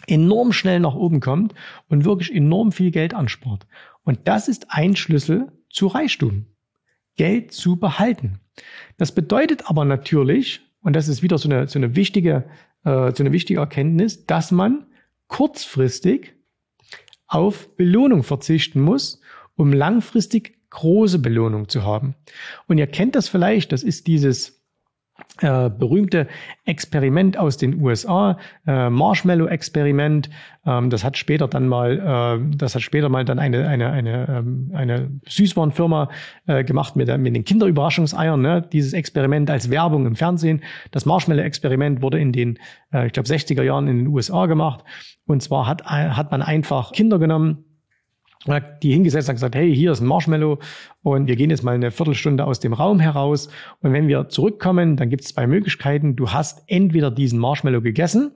enorm 0.08 0.52
schnell 0.52 0.80
nach 0.80 0.96
oben 0.96 1.20
kommt 1.20 1.54
und 1.88 2.06
wirklich 2.06 2.34
enorm 2.34 2.72
viel 2.72 2.90
Geld 2.90 3.14
anspart. 3.14 3.68
Und 4.04 4.20
das 4.28 4.48
ist 4.48 4.68
ein 4.70 4.96
Schlüssel 4.96 5.52
zu 5.70 5.88
Reichtum. 5.88 6.48
Geld 7.18 7.52
zu 7.54 7.78
behalten. 7.78 8.40
Das 8.98 9.14
bedeutet 9.14 9.70
aber 9.70 9.86
natürlich, 9.86 10.62
und 10.82 10.96
das 10.96 11.08
ist 11.08 11.24
wieder 11.24 11.38
so 11.38 11.48
eine, 11.48 11.68
so 11.68 11.80
eine 11.80 11.96
wichtige, 11.96 12.46
äh, 12.84 13.12
so 13.14 13.24
eine 13.24 13.32
wichtige 13.32 13.60
Erkenntnis, 13.60 14.26
dass 14.26 14.52
man 14.52 14.88
kurzfristig 15.28 16.34
auf 17.28 17.76
Belohnung 17.76 18.24
verzichten 18.24 18.82
muss, 18.82 19.22
um 19.56 19.72
langfristig 19.72 20.55
große 20.70 21.20
Belohnung 21.20 21.70
zu 21.70 21.84
haben. 21.84 22.16
Und 22.68 22.78
ihr 22.78 22.88
kennt 22.88 23.16
das 23.16 23.28
vielleicht, 23.28 23.72
das 23.72 23.84
ist 23.84 24.08
dieses 24.08 24.56
äh, 25.42 25.70
berühmte 25.70 26.28
Experiment 26.66 27.38
aus 27.38 27.58
den 27.58 27.82
USA, 27.82 28.38
äh, 28.68 28.90
Marshmallow-Experiment. 28.90 30.30
Ähm, 30.66 30.90
das 30.90 31.04
hat 31.06 31.18
später 31.18 31.48
dann 31.48 31.68
mal, 31.68 32.40
äh, 32.42 32.56
das 32.58 32.76
hat 32.76 32.82
später 32.82 33.08
mal 33.08 33.24
dann 33.24 33.40
eine 33.40 33.68
eine 33.68 33.92
eine 33.92 34.28
ähm, 34.30 34.72
eine 34.74 35.12
Süßwarenfirma 35.28 36.10
äh, 36.48 36.64
gemacht 36.66 36.98
mit, 36.98 37.16
mit 37.18 37.34
den 37.36 37.46
Kinderüberraschungseiern. 37.46 38.42
Ne? 38.42 38.68
Dieses 38.74 38.94
Experiment 38.94 39.50
als 39.50 39.70
Werbung 39.70 40.06
im 40.06 40.16
Fernsehen. 40.16 40.62
Das 40.92 41.06
Marshmallow-Experiment 41.06 42.02
wurde 42.02 42.20
in 42.20 42.34
den, 42.34 42.60
äh, 42.94 43.08
ich 43.08 43.14
glaube, 43.14 43.30
60er 43.30 43.64
Jahren 43.64 43.88
in 43.88 43.98
den 44.00 44.08
USA 44.08 44.48
gemacht. 44.48 44.84
Und 45.26 45.42
zwar 45.42 45.66
hat 45.66 45.86
hat 45.86 46.32
man 46.32 46.42
einfach 46.42 46.92
Kinder 46.92 47.20
genommen 47.20 47.64
die 48.84 48.92
hingesetzt 48.92 49.30
und 49.30 49.36
gesagt, 49.36 49.56
hey, 49.56 49.74
hier 49.74 49.92
ist 49.92 50.02
ein 50.02 50.08
Marshmallow 50.08 50.60
und 51.02 51.28
wir 51.28 51.36
gehen 51.36 51.50
jetzt 51.50 51.64
mal 51.64 51.76
eine 51.76 51.92
Viertelstunde 51.92 52.46
aus 52.46 52.60
dem 52.60 52.74
Raum 52.74 53.00
heraus. 53.00 53.50
Und 53.82 53.94
wenn 53.94 54.08
wir 54.08 54.30
zurückkommen, 54.30 54.98
dann 54.98 55.10
gibt 55.10 55.24
es 55.24 55.30
zwei 55.30 55.48
Möglichkeiten. 55.48 56.16
Du 56.16 56.32
hast 56.32 56.64
entweder 56.68 57.12
diesen 57.12 57.40
Marshmallow 57.40 57.82
gegessen, 57.82 58.32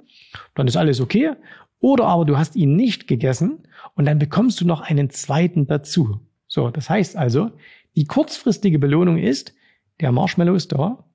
dann 0.56 0.68
ist 0.68 0.78
alles 0.78 1.00
okay, 1.00 1.32
oder 1.80 2.06
aber 2.06 2.25
du 2.25 2.38
hast 2.38 2.56
ihn 2.56 2.75
nicht 2.75 3.08
gegessen 3.08 3.60
und 3.96 4.06
dann 4.06 4.20
bekommst 4.20 4.60
du 4.62 4.66
noch 4.66 4.82
einen 4.82 5.10
zweiten 5.10 5.68
dazu. 5.68 6.20
So, 6.48 6.70
das 6.72 6.89
heißt 6.89 7.16
also, 7.16 7.51
die 7.96 8.06
kurzfristige 8.06 8.80
Belohnung 8.80 9.18
ist, 9.18 9.54
der 10.00 10.12
Marshmallow 10.12 10.56
ist 10.56 10.72
da 10.72 11.06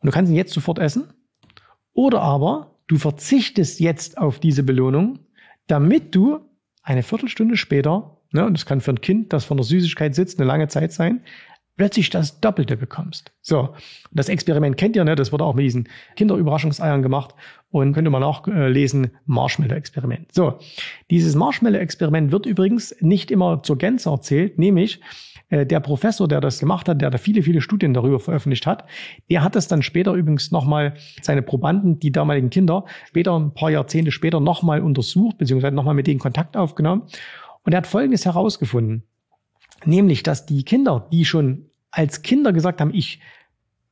und 0.00 0.06
du 0.06 0.10
kannst 0.10 0.30
ihn 0.30 0.36
jetzt 0.36 0.52
sofort 0.52 0.78
essen. 0.78 1.12
Oder 1.92 2.22
aber 2.22 2.76
du 2.86 2.96
verzichtest 2.96 3.80
jetzt 3.80 4.18
auf 4.18 4.38
diese 4.38 4.62
Belohnung, 4.62 5.20
damit 5.66 6.14
du 6.14 6.40
eine 6.82 7.02
Viertelstunde 7.02 7.56
später, 7.56 8.16
ne, 8.32 8.44
und 8.44 8.54
das 8.54 8.66
kann 8.66 8.80
für 8.80 8.92
ein 8.92 9.00
Kind, 9.00 9.32
das 9.32 9.44
von 9.44 9.56
der 9.56 9.64
Süßigkeit 9.64 10.14
sitzt, 10.14 10.38
eine 10.38 10.46
lange 10.46 10.68
Zeit 10.68 10.92
sein, 10.92 11.22
plötzlich 11.80 12.10
das 12.10 12.40
Doppelte 12.40 12.76
bekommst. 12.76 13.32
So, 13.40 13.70
das 14.10 14.28
Experiment 14.28 14.76
kennt 14.76 14.96
ihr, 14.96 15.04
ne? 15.04 15.14
Das 15.14 15.32
wurde 15.32 15.44
auch 15.44 15.54
mit 15.54 15.64
diesen 15.64 15.88
Kinderüberraschungseiern 16.16 17.00
gemacht 17.00 17.34
und 17.70 17.94
könnte 17.94 18.10
man 18.10 18.22
auch 18.22 18.46
äh, 18.48 18.68
lesen, 18.68 19.12
Marshmallow-Experiment. 19.24 20.30
So, 20.34 20.58
dieses 21.10 21.34
Marshmallow-Experiment 21.36 22.32
wird 22.32 22.44
übrigens 22.44 22.94
nicht 23.00 23.30
immer 23.30 23.62
zur 23.62 23.78
Gänze 23.78 24.10
erzählt, 24.10 24.58
nämlich 24.58 25.00
der 25.50 25.80
Professor, 25.80 26.28
der 26.28 26.40
das 26.40 26.60
gemacht 26.60 26.88
hat, 26.88 27.02
der 27.02 27.10
da 27.10 27.18
viele, 27.18 27.42
viele 27.42 27.60
Studien 27.60 27.92
darüber 27.92 28.20
veröffentlicht 28.20 28.66
hat, 28.66 28.84
der 29.30 29.42
hat 29.42 29.56
das 29.56 29.68
dann 29.68 29.82
später 29.82 30.12
übrigens 30.14 30.50
nochmal 30.52 30.94
seine 31.22 31.42
Probanden, 31.42 31.98
die 31.98 32.12
damaligen 32.12 32.50
Kinder, 32.50 32.84
später, 33.08 33.38
ein 33.38 33.52
paar 33.52 33.70
Jahrzehnte 33.70 34.12
später 34.12 34.40
nochmal 34.40 34.80
untersucht, 34.80 35.38
beziehungsweise 35.38 35.74
nochmal 35.74 35.94
mit 35.94 36.06
denen 36.06 36.20
Kontakt 36.20 36.56
aufgenommen. 36.56 37.02
Und 37.64 37.72
er 37.72 37.78
hat 37.78 37.86
Folgendes 37.86 38.24
herausgefunden. 38.24 39.02
Nämlich, 39.84 40.22
dass 40.22 40.46
die 40.46 40.64
Kinder, 40.64 41.08
die 41.12 41.24
schon 41.24 41.66
als 41.90 42.22
Kinder 42.22 42.52
gesagt 42.52 42.80
haben, 42.80 42.94
ich 42.94 43.20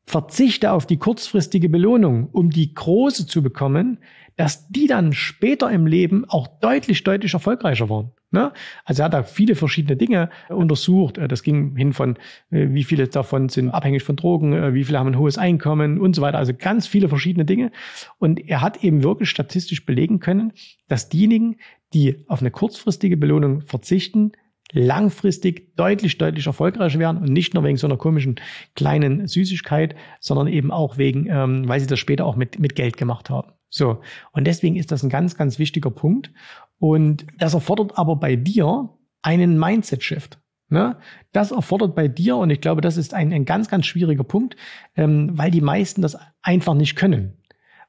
verzichte 0.09 0.73
auf 0.73 0.87
die 0.87 0.97
kurzfristige 0.97 1.69
Belohnung, 1.69 2.31
um 2.33 2.49
die 2.49 2.73
große 2.75 3.27
zu 3.27 3.43
bekommen, 3.43 3.99
dass 4.37 4.67
die 4.69 4.87
dann 4.87 5.13
später 5.13 5.71
im 5.71 5.87
Leben 5.87 6.25
auch 6.25 6.47
deutlich, 6.47 7.05
deutlich 7.05 7.35
erfolgreicher 7.35 7.91
waren. 7.91 8.13
Ne? 8.31 8.53
Also 8.87 9.03
er 9.03 9.07
hat 9.07 9.13
da 9.13 9.23
viele 9.23 9.55
verschiedene 9.55 9.97
Dinge 9.97 10.31
untersucht. 10.49 11.19
Äh, 11.19 11.29
das 11.29 11.43
ging 11.43 11.77
hin 11.77 11.93
von, 11.93 12.17
äh, 12.51 12.69
wie 12.71 12.85
viele 12.85 13.09
davon 13.09 13.51
sind 13.51 13.69
abhängig 13.69 14.03
von 14.03 14.17
Drogen, 14.17 14.55
äh, 14.55 14.73
wie 14.73 14.85
viele 14.85 14.99
haben 14.99 15.09
ein 15.09 15.19
hohes 15.19 15.37
Einkommen 15.37 16.01
und 16.01 16.17
so 16.17 16.23
weiter. 16.23 16.39
Also 16.39 16.55
ganz 16.55 16.87
viele 16.87 17.11
verschiedene 17.11 17.45
Dinge. 17.45 17.71
Und 18.19 18.49
er 18.49 18.63
hat 18.63 18.83
eben 18.83 19.03
wirklich 19.03 19.29
statistisch 19.29 19.85
belegen 19.85 20.21
können, 20.21 20.53
dass 20.89 21.11
diejenigen, 21.11 21.57
die 21.93 22.25
auf 22.29 22.41
eine 22.41 22.51
kurzfristige 22.51 23.19
Belohnung 23.19 23.61
verzichten, 23.63 24.33
langfristig 24.73 25.75
deutlich, 25.77 26.19
deutlich 26.19 26.47
erfolgreicher 26.47 26.99
werden 26.99 27.19
und 27.19 27.33
nicht 27.33 27.55
nur 27.55 27.65
wegen 27.65 27.77
so 27.77 27.87
einer 27.87 27.97
komischen 27.97 28.37
kleinen 28.75 29.27
Süßigkeit, 29.27 29.95
sondern 30.21 30.47
eben 30.47 30.71
auch 30.71 30.99
wegen, 30.99 31.27
ähm, 31.31 31.69
weil 31.69 31.81
sie 31.81 31.87
das 31.87 31.99
später 31.99 32.27
auch 32.27 32.37
mit, 32.37 32.59
mit 32.59 32.75
Geld 32.75 32.97
gemacht 32.97 33.31
haben. 33.31 33.53
So. 33.71 34.01
Und 34.33 34.47
deswegen 34.47 34.77
ist 34.77 34.93
das 34.93 35.03
ein 35.03 35.11
ganz, 35.11 35.37
ganz 35.37 35.59
wichtiger 35.59 35.91
Punkt. 35.91 36.31
Und 36.79 37.27
das 37.39 37.55
erfordert 37.55 37.99
aber 37.99 38.17
bei 38.17 38.37
dir 38.37 38.91
einen 39.23 39.59
Mindset-Shift. 39.59 40.39
Ne? 40.69 40.97
Das 41.33 41.51
erfordert 41.51 41.95
bei 41.95 42.09
dir, 42.09 42.37
und 42.37 42.51
ich 42.51 42.61
glaube, 42.61 42.81
das 42.81 42.97
ist 42.97 43.15
ein, 43.15 43.33
ein 43.33 43.45
ganz, 43.45 43.69
ganz 43.69 43.87
schwieriger 43.87 44.25
Punkt, 44.25 44.57
ähm, 44.97 45.31
weil 45.37 45.51
die 45.51 45.61
meisten 45.61 46.03
das 46.03 46.19
einfach 46.43 46.75
nicht 46.75 46.97
können. 46.97 47.39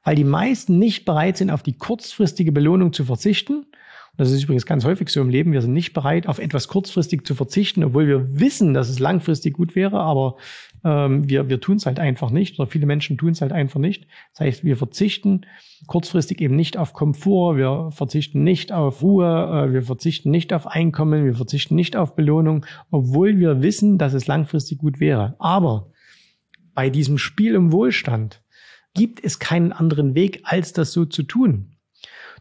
Weil 0.02 0.16
die 0.16 0.24
meisten 0.24 0.78
nicht 0.78 1.04
bereit 1.04 1.36
sind, 1.36 1.50
auf 1.50 1.62
die 1.62 1.76
kurzfristige 1.76 2.52
Belohnung 2.52 2.94
zu 2.94 3.04
verzichten 3.04 3.66
das 4.20 4.32
ist 4.32 4.42
übrigens 4.42 4.66
ganz 4.66 4.84
häufig 4.84 5.08
so 5.08 5.22
im 5.22 5.30
Leben. 5.30 5.52
Wir 5.52 5.62
sind 5.62 5.72
nicht 5.72 5.94
bereit, 5.94 6.26
auf 6.26 6.40
etwas 6.40 6.68
kurzfristig 6.68 7.24
zu 7.24 7.34
verzichten, 7.34 7.82
obwohl 7.82 8.06
wir 8.06 8.38
wissen, 8.38 8.74
dass 8.74 8.90
es 8.90 8.98
langfristig 8.98 9.54
gut 9.54 9.74
wäre, 9.74 9.98
aber 9.98 10.36
ähm, 10.84 11.26
wir, 11.26 11.48
wir 11.48 11.58
tun 11.58 11.76
es 11.76 11.86
halt 11.86 11.98
einfach 11.98 12.30
nicht 12.30 12.58
oder 12.58 12.68
viele 12.68 12.84
Menschen 12.84 13.16
tun 13.16 13.30
es 13.30 13.40
halt 13.40 13.52
einfach 13.52 13.80
nicht. 13.80 14.06
Das 14.34 14.40
heißt, 14.40 14.62
wir 14.62 14.76
verzichten 14.76 15.46
kurzfristig 15.86 16.42
eben 16.42 16.54
nicht 16.54 16.76
auf 16.76 16.92
Komfort, 16.92 17.56
wir 17.56 17.92
verzichten 17.92 18.44
nicht 18.44 18.72
auf 18.72 19.00
Ruhe, 19.00 19.24
äh, 19.26 19.72
wir 19.72 19.80
verzichten 19.80 20.30
nicht 20.30 20.52
auf 20.52 20.66
Einkommen, 20.66 21.24
wir 21.24 21.34
verzichten 21.34 21.74
nicht 21.74 21.96
auf 21.96 22.14
Belohnung, 22.14 22.66
obwohl 22.90 23.38
wir 23.38 23.62
wissen, 23.62 23.96
dass 23.96 24.12
es 24.12 24.26
langfristig 24.26 24.80
gut 24.80 25.00
wäre. 25.00 25.34
Aber 25.38 25.92
bei 26.74 26.90
diesem 26.90 27.16
Spiel 27.16 27.54
im 27.54 27.72
Wohlstand 27.72 28.42
gibt 28.92 29.24
es 29.24 29.38
keinen 29.38 29.72
anderen 29.72 30.14
Weg, 30.14 30.42
als 30.44 30.74
das 30.74 30.92
so 30.92 31.06
zu 31.06 31.22
tun. 31.22 31.76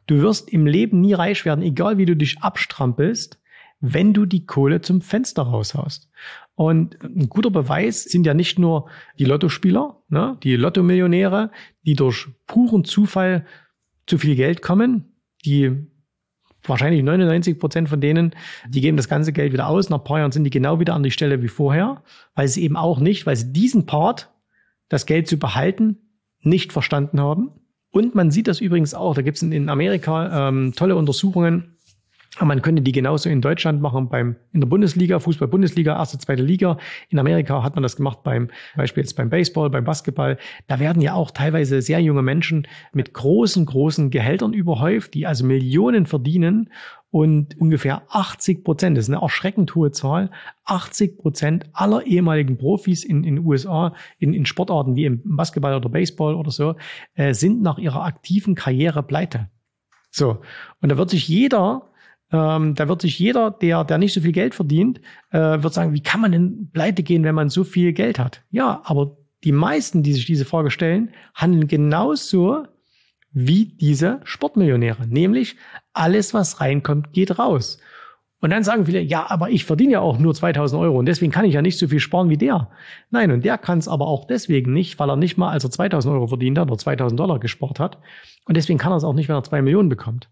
Du 0.09 0.23
wirst 0.23 0.49
im 0.49 0.65
Leben 0.65 1.01
nie 1.01 1.13
reich 1.13 1.45
werden, 1.45 1.61
egal 1.61 1.99
wie 1.99 2.07
du 2.07 2.15
dich 2.15 2.39
abstrampelst, 2.41 3.39
wenn 3.79 4.11
du 4.11 4.25
die 4.25 4.47
Kohle 4.47 4.81
zum 4.81 5.01
Fenster 5.01 5.43
raushaust. 5.43 6.09
Und 6.55 6.99
ein 7.03 7.29
guter 7.29 7.51
Beweis 7.51 8.05
sind 8.05 8.25
ja 8.25 8.33
nicht 8.33 8.57
nur 8.57 8.89
die 9.19 9.25
Lottospieler, 9.25 10.01
ne, 10.09 10.35
die 10.41 10.55
Lottomillionäre, 10.55 11.51
die 11.85 11.93
durch 11.93 12.27
puren 12.47 12.85
Zufall 12.85 13.45
zu 14.07 14.17
viel 14.17 14.35
Geld 14.35 14.63
kommen, 14.63 15.13
die 15.45 15.77
wahrscheinlich 16.63 17.03
99 17.03 17.59
Prozent 17.59 17.87
von 17.87 18.01
denen, 18.01 18.35
die 18.67 18.81
geben 18.81 18.97
das 18.97 19.09
ganze 19.09 19.31
Geld 19.31 19.53
wieder 19.53 19.67
aus. 19.67 19.91
Nach 19.91 19.99
ein 19.99 20.03
paar 20.03 20.17
Jahren 20.17 20.31
sind 20.31 20.43
die 20.43 20.49
genau 20.49 20.79
wieder 20.79 20.95
an 20.95 21.03
die 21.03 21.11
Stelle 21.11 21.43
wie 21.43 21.49
vorher, 21.49 22.01
weil 22.33 22.47
sie 22.47 22.63
eben 22.63 22.77
auch 22.77 22.99
nicht, 22.99 23.27
weil 23.27 23.35
sie 23.35 23.53
diesen 23.53 23.85
Part, 23.85 24.33
das 24.87 25.05
Geld 25.05 25.27
zu 25.27 25.37
behalten, 25.37 25.97
nicht 26.41 26.73
verstanden 26.73 27.21
haben. 27.21 27.51
Und 27.91 28.13
man 28.13 28.31
sieht 28.31 28.47
das 28.47 28.61
übrigens 28.61 28.93
auch, 28.93 29.15
da 29.15 29.21
gibt 29.21 29.37
es 29.37 29.43
in 29.43 29.69
Amerika 29.69 30.49
ähm, 30.49 30.73
tolle 30.75 30.95
Untersuchungen, 30.95 31.78
man 32.39 32.61
könnte 32.61 32.81
die 32.81 32.91
genauso 32.91 33.29
in 33.29 33.41
Deutschland 33.41 33.81
machen 33.81 34.07
beim, 34.07 34.35
in 34.53 34.61
der 34.61 34.67
Bundesliga, 34.67 35.19
Fußball-Bundesliga, 35.19 35.95
erste, 35.95 36.19
zweite 36.19 36.43
Liga. 36.43 36.77
In 37.09 37.19
Amerika 37.19 37.63
hat 37.63 37.75
man 37.75 37.83
das 37.83 37.95
gemacht 37.95 38.19
beim, 38.23 38.49
Beispiel 38.75 39.03
jetzt 39.03 39.15
beim 39.15 39.29
Baseball, 39.29 39.69
beim 39.69 39.83
Basketball. 39.83 40.37
Da 40.67 40.79
werden 40.79 41.01
ja 41.01 41.15
auch 41.15 41.31
teilweise 41.31 41.81
sehr 41.81 41.99
junge 41.99 42.21
Menschen 42.21 42.67
mit 42.93 43.13
großen, 43.13 43.65
großen 43.65 44.09
Gehältern 44.11 44.53
überhäuft, 44.53 45.15
die 45.15 45.25
also 45.25 45.45
Millionen 45.45 46.05
verdienen 46.05 46.69
und 47.11 47.59
ungefähr 47.59 48.03
80 48.09 48.63
Prozent, 48.63 48.95
das 48.95 49.05
ist 49.05 49.13
eine 49.13 49.23
erschreckend 49.23 49.73
hohe 49.73 49.91
Zahl, 49.91 50.29
80 50.65 51.17
Prozent 51.17 51.65
aller 51.73 52.05
ehemaligen 52.05 52.57
Profis 52.57 53.03
in 53.03 53.23
den 53.23 53.39
USA, 53.39 53.95
in, 54.19 54.33
in 54.33 54.45
Sportarten 54.45 54.95
wie 54.95 55.05
im 55.05 55.21
Basketball 55.25 55.73
oder 55.73 55.89
Baseball 55.89 56.35
oder 56.35 56.51
so, 56.51 56.75
äh, 57.15 57.33
sind 57.33 57.63
nach 57.63 57.79
ihrer 57.79 58.03
aktiven 58.03 58.53
Karriere 58.53 59.01
pleite. 59.01 59.49
So. 60.11 60.41
Und 60.81 60.89
da 60.89 60.97
wird 60.97 61.09
sich 61.09 61.27
jeder 61.27 61.88
ähm, 62.31 62.75
da 62.75 62.87
wird 62.87 63.01
sich 63.01 63.17
jeder, 63.17 63.51
der, 63.51 63.83
der 63.83 63.97
nicht 63.97 64.13
so 64.13 64.21
viel 64.21 64.31
Geld 64.31 64.53
verdient, 64.53 65.01
äh, 65.31 65.61
wird 65.63 65.73
sagen, 65.73 65.93
wie 65.93 66.03
kann 66.03 66.21
man 66.21 66.31
denn 66.31 66.69
pleite 66.71 67.03
gehen, 67.03 67.23
wenn 67.23 67.35
man 67.35 67.49
so 67.49 67.63
viel 67.63 67.93
Geld 67.93 68.19
hat? 68.19 68.43
Ja, 68.51 68.81
aber 68.85 69.17
die 69.43 69.51
meisten, 69.51 70.03
die 70.03 70.13
sich 70.13 70.25
diese 70.25 70.45
Frage 70.45 70.69
stellen, 70.69 71.11
handeln 71.33 71.67
genauso 71.67 72.65
wie 73.31 73.65
diese 73.65 74.19
Sportmillionäre. 74.23 75.07
Nämlich 75.07 75.55
alles, 75.93 76.33
was 76.33 76.59
reinkommt, 76.61 77.13
geht 77.13 77.39
raus. 77.39 77.79
Und 78.41 78.51
dann 78.51 78.63
sagen 78.63 78.85
viele, 78.85 79.01
ja, 79.01 79.29
aber 79.29 79.49
ich 79.49 79.65
verdiene 79.65 79.93
ja 79.93 79.99
auch 79.99 80.17
nur 80.17 80.33
2000 80.33 80.81
Euro 80.81 80.97
und 80.97 81.05
deswegen 81.05 81.31
kann 81.31 81.43
ich 81.43 81.53
ja 81.53 81.61
nicht 81.61 81.77
so 81.77 81.89
viel 81.89 81.99
sparen 81.99 82.29
wie 82.29 82.37
der. 82.37 82.69
Nein, 83.09 83.31
und 83.31 83.43
der 83.43 83.57
kann 83.57 83.79
es 83.79 83.89
aber 83.89 84.07
auch 84.07 84.25
deswegen 84.25 84.71
nicht, 84.71 84.97
weil 84.97 85.09
er 85.09 85.17
nicht 85.17 85.37
mal, 85.37 85.49
als 85.49 85.65
er 85.65 85.71
2000 85.71 86.13
Euro 86.13 86.27
verdient 86.27 86.57
hat 86.57 86.69
oder 86.69 86.77
2000 86.77 87.19
Dollar 87.19 87.39
gespart 87.39 87.79
hat. 87.79 87.97
Und 88.45 88.55
deswegen 88.55 88.79
kann 88.79 88.93
er 88.93 88.97
es 88.97 89.03
auch 89.03 89.13
nicht, 89.13 89.27
wenn 89.27 89.35
er 89.35 89.43
zwei 89.43 89.61
Millionen 89.61 89.89
bekommt. 89.89 90.29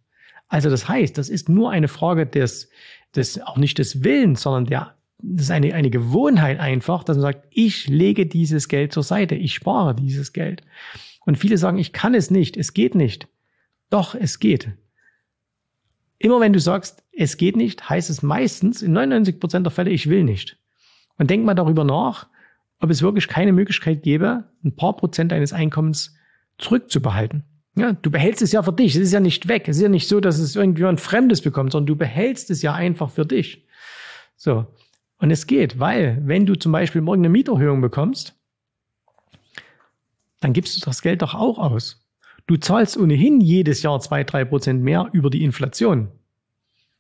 Also 0.48 0.70
das 0.70 0.88
heißt, 0.88 1.18
das 1.18 1.30
ist 1.30 1.50
nur 1.50 1.72
eine 1.72 1.88
Frage 1.88 2.26
des, 2.26 2.70
des 3.16 3.42
auch 3.42 3.58
nicht 3.58 3.78
des 3.80 4.04
Willens, 4.04 4.42
sondern 4.42 4.66
der, 4.66 4.96
das 5.20 5.46
ist 5.46 5.52
eine, 5.52 5.74
eine 5.74 5.90
Gewohnheit 5.90 6.60
einfach, 6.60 7.04
dass 7.04 7.18
man 7.18 7.34
sagt, 7.34 7.48
ich 7.52 7.88
lege 7.88 8.26
dieses 8.26 8.68
Geld 8.68 8.94
zur 8.94 9.04
Seite, 9.04 9.36
ich 9.36 9.54
spare 9.54 9.96
dieses 9.96 10.34
Geld. 10.34 10.62
Und 11.26 11.38
viele 11.38 11.58
sagen, 11.58 11.78
ich 11.78 11.92
kann 11.92 12.14
es 12.14 12.32
nicht, 12.32 12.56
es 12.56 12.74
geht 12.74 12.96
nicht. 12.96 13.28
Doch, 13.90 14.16
es 14.16 14.40
geht. 14.40 14.70
Immer 16.20 16.40
wenn 16.40 16.54
du 16.54 16.60
sagst, 16.60 17.04
es 17.12 17.38
geht 17.38 17.56
nicht, 17.56 17.90
heißt 17.90 18.10
es 18.10 18.24
meistens 18.24 18.82
in 18.82 18.94
99 18.94 19.40
Prozent 19.40 19.66
der 19.66 19.72
Fälle, 19.72 19.92
ich 19.92 20.10
will 20.10 20.24
nicht. 20.24 20.58
Und 21.18 21.30
denk 21.30 21.46
mal 21.46 21.54
darüber 21.54 21.84
nach, 21.84 22.28
ob 22.80 22.90
es 22.90 23.02
wirklich 23.02 23.28
keine 23.28 23.54
Möglichkeit 23.54 24.04
gäbe, 24.04 24.46
ein 24.64 24.76
paar 24.76 24.96
Prozent 24.96 25.32
deines 25.32 25.52
Einkommens 25.52 26.16
zurückzubehalten. 26.58 27.44
Ja, 27.78 27.94
du 27.94 28.10
behältst 28.10 28.42
es 28.42 28.52
ja 28.52 28.64
für 28.64 28.74
dich. 28.74 28.96
Es 28.96 29.02
ist 29.02 29.14
ja 29.14 29.20
nicht 29.20 29.48
weg. 29.48 29.68
Es 29.68 29.78
ist 29.78 29.84
ja 29.84 29.90
nicht 29.90 30.08
so, 30.08 30.20
dass 30.20 30.40
es 30.40 30.56
irgendjemand 30.56 31.00
Fremdes 31.00 31.42
bekommt, 31.42 31.72
sondern 31.72 31.86
du 31.86 31.96
behältst 31.96 32.50
es 32.50 32.64
ja 32.64 32.74
einfach 32.74 33.12
für 33.12 33.26
dich. 33.26 33.66
So. 34.36 34.66
Und 35.20 35.30
es 35.30 35.46
geht, 35.46 35.80
weil, 35.80 36.20
wenn 36.26 36.48
du 36.48 36.56
zum 36.56 36.72
Beispiel 36.72 37.02
morgen 37.02 37.22
eine 37.22 37.30
Mieterhöhung 37.30 37.80
bekommst, 37.82 38.36
dann 40.40 40.54
gibst 40.54 40.76
du 40.76 40.86
das 40.86 41.04
Geld 41.04 41.22
doch 41.22 41.36
auch 41.36 41.60
aus. 41.60 42.04
Du 42.48 42.58
zahlst 42.58 42.98
ohnehin 42.98 43.42
jedes 43.42 43.84
Jahr 43.84 44.00
zwei, 44.00 44.24
drei 44.24 44.44
Prozent 44.44 44.82
mehr 44.82 45.10
über 45.12 45.30
die 45.30 45.44
Inflation. 45.44 46.08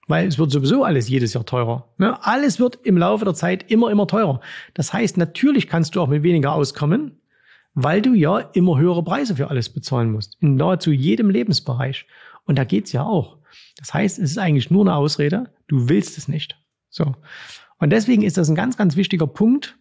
Weil 0.07 0.27
es 0.27 0.37
wird 0.37 0.51
sowieso 0.51 0.83
alles 0.83 1.09
jedes 1.09 1.33
Jahr 1.33 1.45
teurer. 1.45 1.89
Ne? 1.97 2.23
Alles 2.23 2.59
wird 2.59 2.79
im 2.83 2.97
Laufe 2.97 3.25
der 3.25 3.33
Zeit 3.33 3.71
immer, 3.71 3.89
immer 3.89 4.07
teurer. 4.07 4.41
Das 4.75 4.93
heißt, 4.93 5.17
natürlich 5.17 5.67
kannst 5.67 5.95
du 5.95 6.01
auch 6.01 6.07
mit 6.07 6.21
weniger 6.21 6.53
auskommen, 6.53 7.19
weil 7.79 8.01
du 8.01 8.15
ja 8.15 8.39
immer 8.39 8.79
höhere 8.79 9.03
Preise 9.03 9.35
für 9.35 9.51
alles 9.51 9.69
bezahlen 9.69 10.11
musst. 10.11 10.35
In 10.41 10.55
nahezu 10.55 10.91
jedem 10.91 11.29
Lebensbereich. 11.29 12.07
Und 12.45 12.57
da 12.57 12.63
geht's 12.63 12.91
ja 12.91 13.03
auch. 13.03 13.37
Das 13.77 13.93
heißt, 13.93 14.17
es 14.17 14.31
ist 14.31 14.39
eigentlich 14.39 14.71
nur 14.71 14.81
eine 14.81 14.95
Ausrede, 14.95 15.51
du 15.67 15.87
willst 15.87 16.17
es 16.17 16.27
nicht. 16.27 16.59
So. 16.89 17.13
Und 17.77 17.91
deswegen 17.91 18.23
ist 18.23 18.35
das 18.35 18.49
ein 18.49 18.55
ganz, 18.55 18.77
ganz 18.77 18.95
wichtiger 18.95 19.27
Punkt. 19.27 19.77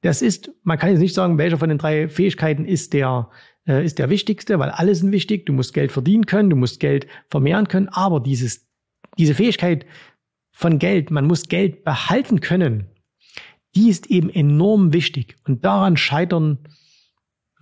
Das 0.00 0.22
ist, 0.22 0.50
man 0.62 0.78
kann 0.78 0.88
jetzt 0.88 1.00
nicht 1.00 1.12
sagen, 1.12 1.36
welcher 1.36 1.58
von 1.58 1.68
den 1.68 1.76
drei 1.76 2.08
Fähigkeiten 2.08 2.64
ist 2.64 2.94
der, 2.94 3.28
äh, 3.68 3.84
ist 3.84 3.98
der 3.98 4.08
wichtigste, 4.08 4.58
weil 4.58 4.70
alle 4.70 4.94
sind 4.94 5.12
wichtig. 5.12 5.44
Du 5.44 5.52
musst 5.52 5.74
Geld 5.74 5.92
verdienen 5.92 6.24
können, 6.24 6.48
du 6.48 6.56
musst 6.56 6.80
Geld 6.80 7.06
vermehren 7.28 7.68
können, 7.68 7.90
aber 7.90 8.20
dieses, 8.20 8.66
diese 9.18 9.34
Fähigkeit 9.34 9.84
von 10.52 10.78
Geld, 10.78 11.10
man 11.10 11.26
muss 11.26 11.50
Geld 11.50 11.84
behalten 11.84 12.40
können, 12.40 12.86
die 13.74 13.90
ist 13.90 14.06
eben 14.06 14.30
enorm 14.30 14.94
wichtig. 14.94 15.36
Und 15.46 15.66
daran 15.66 15.98
scheitern 15.98 16.60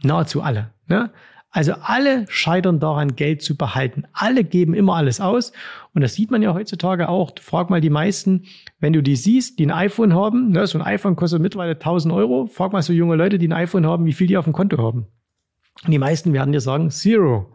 Nahezu 0.04 0.42
alle. 0.42 0.70
Ne? 0.86 1.10
Also 1.50 1.74
alle 1.80 2.26
scheitern 2.28 2.80
daran, 2.80 3.14
Geld 3.14 3.40
zu 3.40 3.56
behalten. 3.56 4.04
Alle 4.12 4.42
geben 4.42 4.74
immer 4.74 4.96
alles 4.96 5.20
aus. 5.20 5.52
Und 5.92 6.02
das 6.02 6.14
sieht 6.14 6.32
man 6.32 6.42
ja 6.42 6.52
heutzutage 6.52 7.08
auch. 7.08 7.30
Frag 7.40 7.70
mal 7.70 7.80
die 7.80 7.90
meisten, 7.90 8.46
wenn 8.80 8.92
du 8.92 9.04
die 9.04 9.14
siehst, 9.14 9.60
die 9.60 9.66
ein 9.66 9.70
iPhone 9.70 10.14
haben, 10.14 10.50
ne, 10.50 10.66
so 10.66 10.78
ein 10.78 10.84
iPhone 10.84 11.14
kostet 11.14 11.40
mittlerweile 11.40 11.74
1000 11.74 12.12
Euro. 12.12 12.46
Frag 12.46 12.72
mal 12.72 12.82
so 12.82 12.92
junge 12.92 13.14
Leute, 13.14 13.38
die 13.38 13.46
ein 13.46 13.52
iPhone 13.52 13.86
haben, 13.86 14.04
wie 14.04 14.12
viel 14.12 14.26
die 14.26 14.36
auf 14.36 14.44
dem 14.46 14.52
Konto 14.52 14.78
haben. 14.78 15.06
Und 15.84 15.92
die 15.92 15.98
meisten 15.98 16.32
werden 16.32 16.50
dir 16.50 16.60
sagen, 16.60 16.90
Zero. 16.90 17.54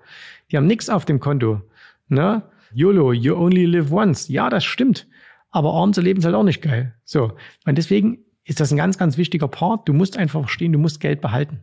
Die 0.49 0.55
haben 0.55 0.67
nichts 0.67 0.89
auf 0.89 1.03
dem 1.03 1.19
Konto. 1.19 1.61
Ne? 2.07 2.43
YOLO, 2.73 3.11
you 3.11 3.35
only 3.35 3.65
live 3.65 3.91
once. 3.91 4.29
Ja, 4.29 4.49
das 4.49 4.63
stimmt. 4.63 5.07
Aber 5.51 5.73
arm 5.73 5.91
zu 5.91 5.99
leben 5.99 6.19
ist 6.19 6.25
halt 6.25 6.35
auch 6.35 6.43
nicht 6.43 6.61
geil. 6.61 6.95
So. 7.03 7.33
Und 7.65 7.77
deswegen 7.77 8.19
ist 8.45 8.61
das 8.61 8.71
ein 8.71 8.77
ganz, 8.77 8.97
ganz 8.97 9.17
wichtiger 9.17 9.49
Part. 9.49 9.89
Du 9.89 9.93
musst 9.93 10.17
einfach 10.17 10.39
verstehen, 10.39 10.71
du 10.71 10.79
musst 10.79 10.99
Geld 11.01 11.19
behalten. 11.19 11.61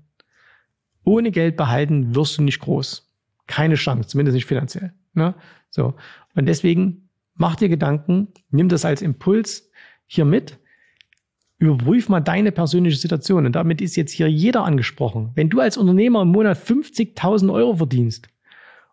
Ohne 1.07 1.31
Geld 1.31 1.57
behalten 1.57 2.15
wirst 2.17 2.37
du 2.37 2.43
nicht 2.43 2.59
groß. 2.61 3.09
Keine 3.47 3.77
Chance, 3.77 4.09
zumindest 4.09 4.35
nicht 4.35 4.47
finanziell. 4.47 4.93
Ne? 5.15 5.35
So. 5.71 5.95
Und 6.35 6.47
deswegen 6.47 7.09
mach 7.35 7.55
dir 7.55 7.69
Gedanken, 7.69 8.29
nimm 8.51 8.69
das 8.69 8.85
als 8.85 9.03
Impuls 9.03 9.71
hier 10.07 10.25
mit. 10.25 10.59
Überprüf 11.59 12.09
mal 12.09 12.21
deine 12.21 12.51
persönliche 12.51 12.99
Situation. 12.99 13.47
Und 13.47 13.53
damit 13.53 13.81
ist 13.81 13.95
jetzt 13.95 14.11
hier 14.11 14.29
jeder 14.29 14.65
angesprochen. 14.65 15.31
Wenn 15.37 15.49
du 15.49 15.61
als 15.61 15.77
Unternehmer 15.77 16.23
im 16.23 16.29
Monat 16.29 16.59
50.000 16.59 17.53
Euro 17.53 17.77
verdienst 17.77 18.27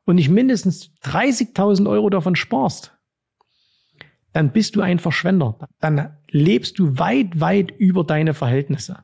und 0.05 0.15
nicht 0.15 0.29
mindestens 0.29 0.91
30.000 1.03 1.89
Euro 1.89 2.11
davon 2.11 2.35
sparst, 2.35 2.95
dann 4.33 4.51
bist 4.51 4.75
du 4.75 4.81
ein 4.81 4.99
Verschwender. 4.99 5.57
Dann 5.79 6.15
lebst 6.29 6.77
du 6.77 6.99
weit, 6.99 7.39
weit 7.39 7.71
über 7.71 8.03
deine 8.03 8.35
Verhältnisse. 8.35 9.03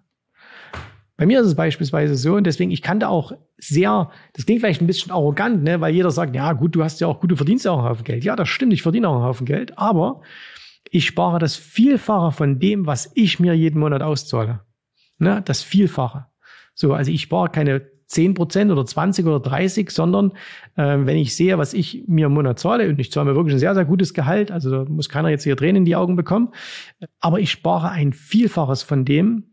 Bei 1.20 1.26
mir 1.26 1.42
ist 1.42 1.48
es 1.48 1.56
beispielsweise 1.56 2.16
so 2.16 2.36
und 2.36 2.46
deswegen, 2.46 2.72
ich 2.72 2.82
kann 2.82 3.02
da 3.02 3.10
auch 3.10 3.34
sehr, 3.58 4.10
das 4.32 4.46
klingt 4.46 4.62
vielleicht 4.62 4.80
ein 4.80 4.88
bisschen 4.88 5.12
arrogant, 5.12 5.64
ne, 5.64 5.82
weil 5.82 5.94
jeder 5.94 6.12
sagt, 6.12 6.34
ja 6.34 6.54
gut, 6.54 6.76
du 6.76 6.82
hast 6.82 7.02
ja 7.02 7.08
auch 7.08 7.20
gut, 7.20 7.30
du 7.30 7.36
verdienst 7.36 7.66
ja 7.66 7.72
auch 7.72 7.80
einen 7.80 7.90
Haufen 7.90 8.06
Geld. 8.06 8.24
Ja, 8.24 8.38
das 8.38 8.48
stimmt, 8.48 8.72
ich 8.72 8.84
verdiene 8.84 9.10
auch 9.10 9.16
einen 9.16 9.26
Haufen 9.26 9.46
Geld, 9.46 9.78
aber 9.78 10.22
ich 10.90 11.06
spare 11.06 11.38
das 11.38 11.58
Vielfache 11.58 12.32
von 12.32 12.58
dem, 12.60 12.86
was 12.86 13.12
ich 13.16 13.38
mir 13.38 13.54
jeden 13.54 13.82
Monat 13.82 14.02
auszahle. 14.02 14.62
Ne, 15.18 15.42
das 15.44 15.62
Vielfache. 15.62 16.28
So, 16.74 16.94
also 16.94 17.12
ich 17.12 17.24
spare 17.24 17.50
keine 17.50 17.82
10 18.06 18.34
Prozent 18.34 18.72
oder 18.72 18.86
20 18.86 19.26
oder 19.26 19.42
30, 19.42 19.92
sondern 19.92 20.32
äh, 20.78 21.00
wenn 21.00 21.18
ich 21.18 21.36
sehe, 21.36 21.58
was 21.58 21.74
ich 21.74 22.06
mir 22.08 22.28
im 22.28 22.34
Monat 22.34 22.60
zahle, 22.60 22.88
und 22.88 22.98
ich 22.98 23.12
zahle 23.12 23.30
mir 23.30 23.36
wirklich 23.36 23.56
ein 23.56 23.60
sehr, 23.60 23.76
sehr 23.76 23.84
gutes 23.84 24.14
Gehalt, 24.14 24.52
also 24.52 24.72
da 24.72 24.90
muss 24.90 25.10
keiner 25.10 25.28
jetzt 25.28 25.44
hier 25.44 25.58
Tränen 25.58 25.78
in 25.82 25.86
die 25.86 25.98
Augen 25.98 26.16
bekommen, 26.16 26.54
aber 27.20 27.42
ich 27.42 27.52
spare 27.52 27.90
ein 27.90 28.14
Vielfaches 28.14 28.84
von 28.84 29.04
dem, 29.04 29.49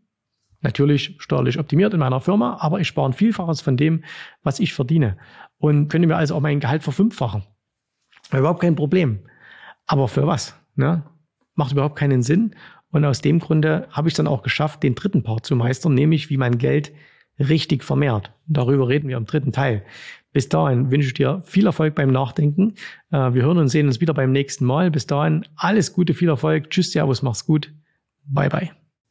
Natürlich 0.61 1.15
steuerlich 1.19 1.59
optimiert 1.59 1.93
in 1.93 1.99
meiner 1.99 2.19
Firma, 2.19 2.57
aber 2.59 2.79
ich 2.79 2.87
spare 2.87 3.09
ein 3.09 3.13
Vielfaches 3.13 3.61
von 3.61 3.77
dem, 3.77 4.03
was 4.43 4.59
ich 4.59 4.73
verdiene. 4.73 5.17
Und 5.57 5.89
könnte 5.89 6.07
mir 6.07 6.17
also 6.17 6.35
auch 6.35 6.41
mein 6.41 6.59
Gehalt 6.59 6.83
verfünffachen. 6.83 7.43
Überhaupt 8.31 8.61
kein 8.61 8.75
Problem. 8.75 9.19
Aber 9.85 10.07
für 10.07 10.27
was? 10.27 10.55
Ne? 10.75 11.03
Macht 11.55 11.71
überhaupt 11.71 11.97
keinen 11.97 12.21
Sinn. 12.21 12.55
Und 12.91 13.05
aus 13.05 13.21
dem 13.21 13.39
Grunde 13.39 13.87
habe 13.91 14.07
ich 14.07 14.13
es 14.13 14.17
dann 14.17 14.27
auch 14.27 14.43
geschafft, 14.43 14.83
den 14.83 14.95
dritten 14.95 15.23
Part 15.23 15.45
zu 15.45 15.55
meistern, 15.55 15.93
nämlich 15.93 16.29
wie 16.29 16.37
mein 16.37 16.57
Geld 16.57 16.91
richtig 17.39 17.83
vermehrt. 17.83 18.31
Darüber 18.47 18.87
reden 18.87 19.09
wir 19.09 19.17
im 19.17 19.25
dritten 19.25 19.51
Teil. 19.51 19.83
Bis 20.33 20.49
dahin 20.49 20.91
wünsche 20.91 21.07
ich 21.07 21.13
dir 21.13 21.41
viel 21.45 21.65
Erfolg 21.65 21.95
beim 21.95 22.11
Nachdenken. 22.11 22.75
Äh, 23.11 23.33
wir 23.33 23.43
hören 23.43 23.57
und 23.57 23.69
sehen 23.69 23.87
uns 23.87 24.01
wieder 24.01 24.13
beim 24.13 24.31
nächsten 24.31 24.65
Mal. 24.65 24.91
Bis 24.91 25.07
dahin 25.07 25.45
alles 25.55 25.93
Gute, 25.93 26.13
viel 26.13 26.29
Erfolg. 26.29 26.69
Tschüss, 26.69 26.91
Servus, 26.91 27.21
mach's 27.21 27.45
gut. 27.45 27.73
Bye, 28.25 28.49
bye. 28.49 28.86